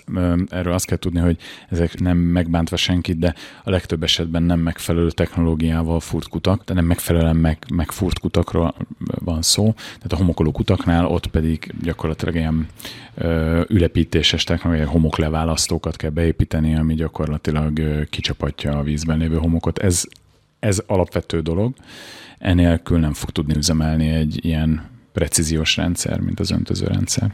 [0.49, 1.37] erről azt kell tudni, hogy
[1.69, 3.33] ezek nem megbántva senkit, de
[3.63, 9.41] a legtöbb esetben nem megfelelő technológiával furt kutak, de nem megfelelően meg, megfurt kutakról van
[9.41, 9.73] szó.
[9.73, 12.67] Tehát a homokoló kutaknál ott pedig gyakorlatilag ilyen
[13.15, 19.79] ö, ülepítéses technológiai homokleválasztókat kell beépíteni, ami gyakorlatilag ö, kicsapatja a vízben lévő homokot.
[19.79, 20.03] Ez,
[20.59, 21.73] ez alapvető dolog
[22.37, 27.33] enélkül nem fog tudni üzemelni egy ilyen precíziós rendszer, mint az öntöző rendszer.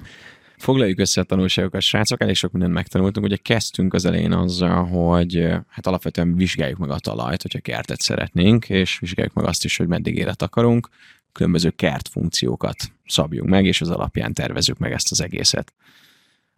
[0.58, 3.26] Foglaljuk össze a tanulságokat, srácok, elég sok mindent megtanultunk.
[3.26, 8.70] Ugye kezdtünk az elején azzal, hogy hát alapvetően vizsgáljuk meg a talajt, hogyha kertet szeretnénk,
[8.70, 10.90] és vizsgáljuk meg azt is, hogy meddig élet akarunk,
[11.32, 12.76] különböző kertfunkciókat
[13.06, 15.74] szabjunk meg, és az alapján tervezzük meg ezt az egészet.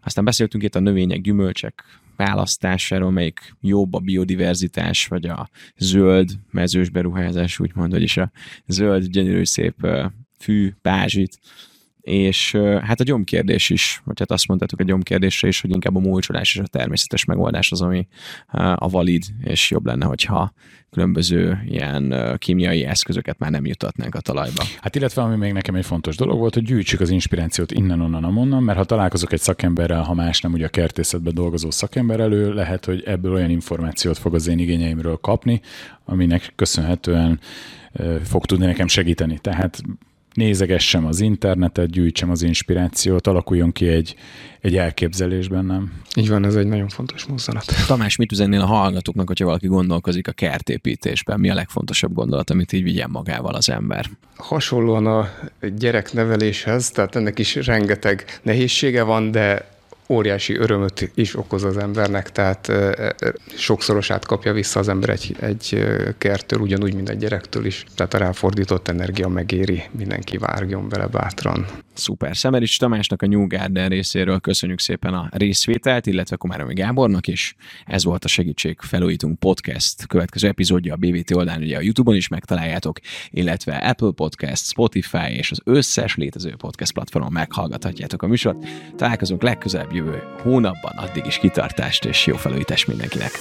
[0.03, 1.83] Aztán beszéltünk itt a növények, gyümölcsek
[2.15, 8.31] választásáról, melyik jobb a biodiverzitás, vagy a zöld mezős beruházás, úgymond, vagyis a
[8.67, 9.87] zöld, gyönyörű, szép
[10.41, 11.39] fű, pázsit
[12.01, 15.99] és hát a gyomkérdés is, vagy hát azt mondtátok a gyomkérdésre is, hogy inkább a
[15.99, 18.07] múlcsolás és a természetes megoldás az, ami
[18.75, 20.53] a valid, és jobb lenne, hogyha
[20.89, 24.63] különböző ilyen kémiai eszközöket már nem jutatnánk a talajba.
[24.81, 28.23] Hát illetve ami még nekem egy fontos dolog volt, hogy gyűjtsük az inspirációt innen, onnan,
[28.23, 32.53] amonnan, mert ha találkozok egy szakemberrel, ha más nem ugye a kertészetben dolgozó szakember elő,
[32.53, 35.61] lehet, hogy ebből olyan információt fog az én igényeimről kapni,
[36.05, 37.39] aminek köszönhetően
[38.23, 39.39] fog tudni nekem segíteni.
[39.39, 39.81] Tehát
[40.33, 44.15] nézegessem az internetet, gyűjtsem az inspirációt, alakuljon ki egy,
[44.61, 46.01] egy elképzelés bennem.
[46.15, 47.65] Így van, ez egy nagyon fontos mozzanat.
[47.87, 51.39] Tamás, mit üzennél a hallgatóknak, hogyha valaki gondolkozik a kertépítésben?
[51.39, 54.05] Mi a legfontosabb gondolat, amit így vigyen magával az ember?
[54.35, 55.29] Hasonlóan a
[55.77, 59.70] gyerekneveléshez, tehát ennek is rengeteg nehézsége van, de
[60.11, 62.71] óriási örömöt is okoz az embernek, tehát
[63.55, 65.85] sokszorosát kapja vissza az ember egy, egy
[66.17, 67.85] kertől, ugyanúgy, mint egy gyerektől is.
[67.95, 71.65] Tehát a ráfordított energia megéri, mindenki várjon bele bátran.
[71.93, 72.37] Szuper.
[72.37, 77.55] Szemerics Tamásnak a New Garden részéről köszönjük szépen a részvételt, illetve Komáromi Gábornak is.
[77.85, 82.27] Ez volt a Segítség Felújítunk podcast következő epizódja a BVT oldalán, ugye a YouTube-on is
[82.27, 88.67] megtaláljátok, illetve Apple Podcast, Spotify és az összes létező podcast platformon meghallgathatjátok a műsort.
[88.95, 93.31] Találkozunk legközelebb jövő hónapban, addig is kitartást és jó felújítást mindenkinek!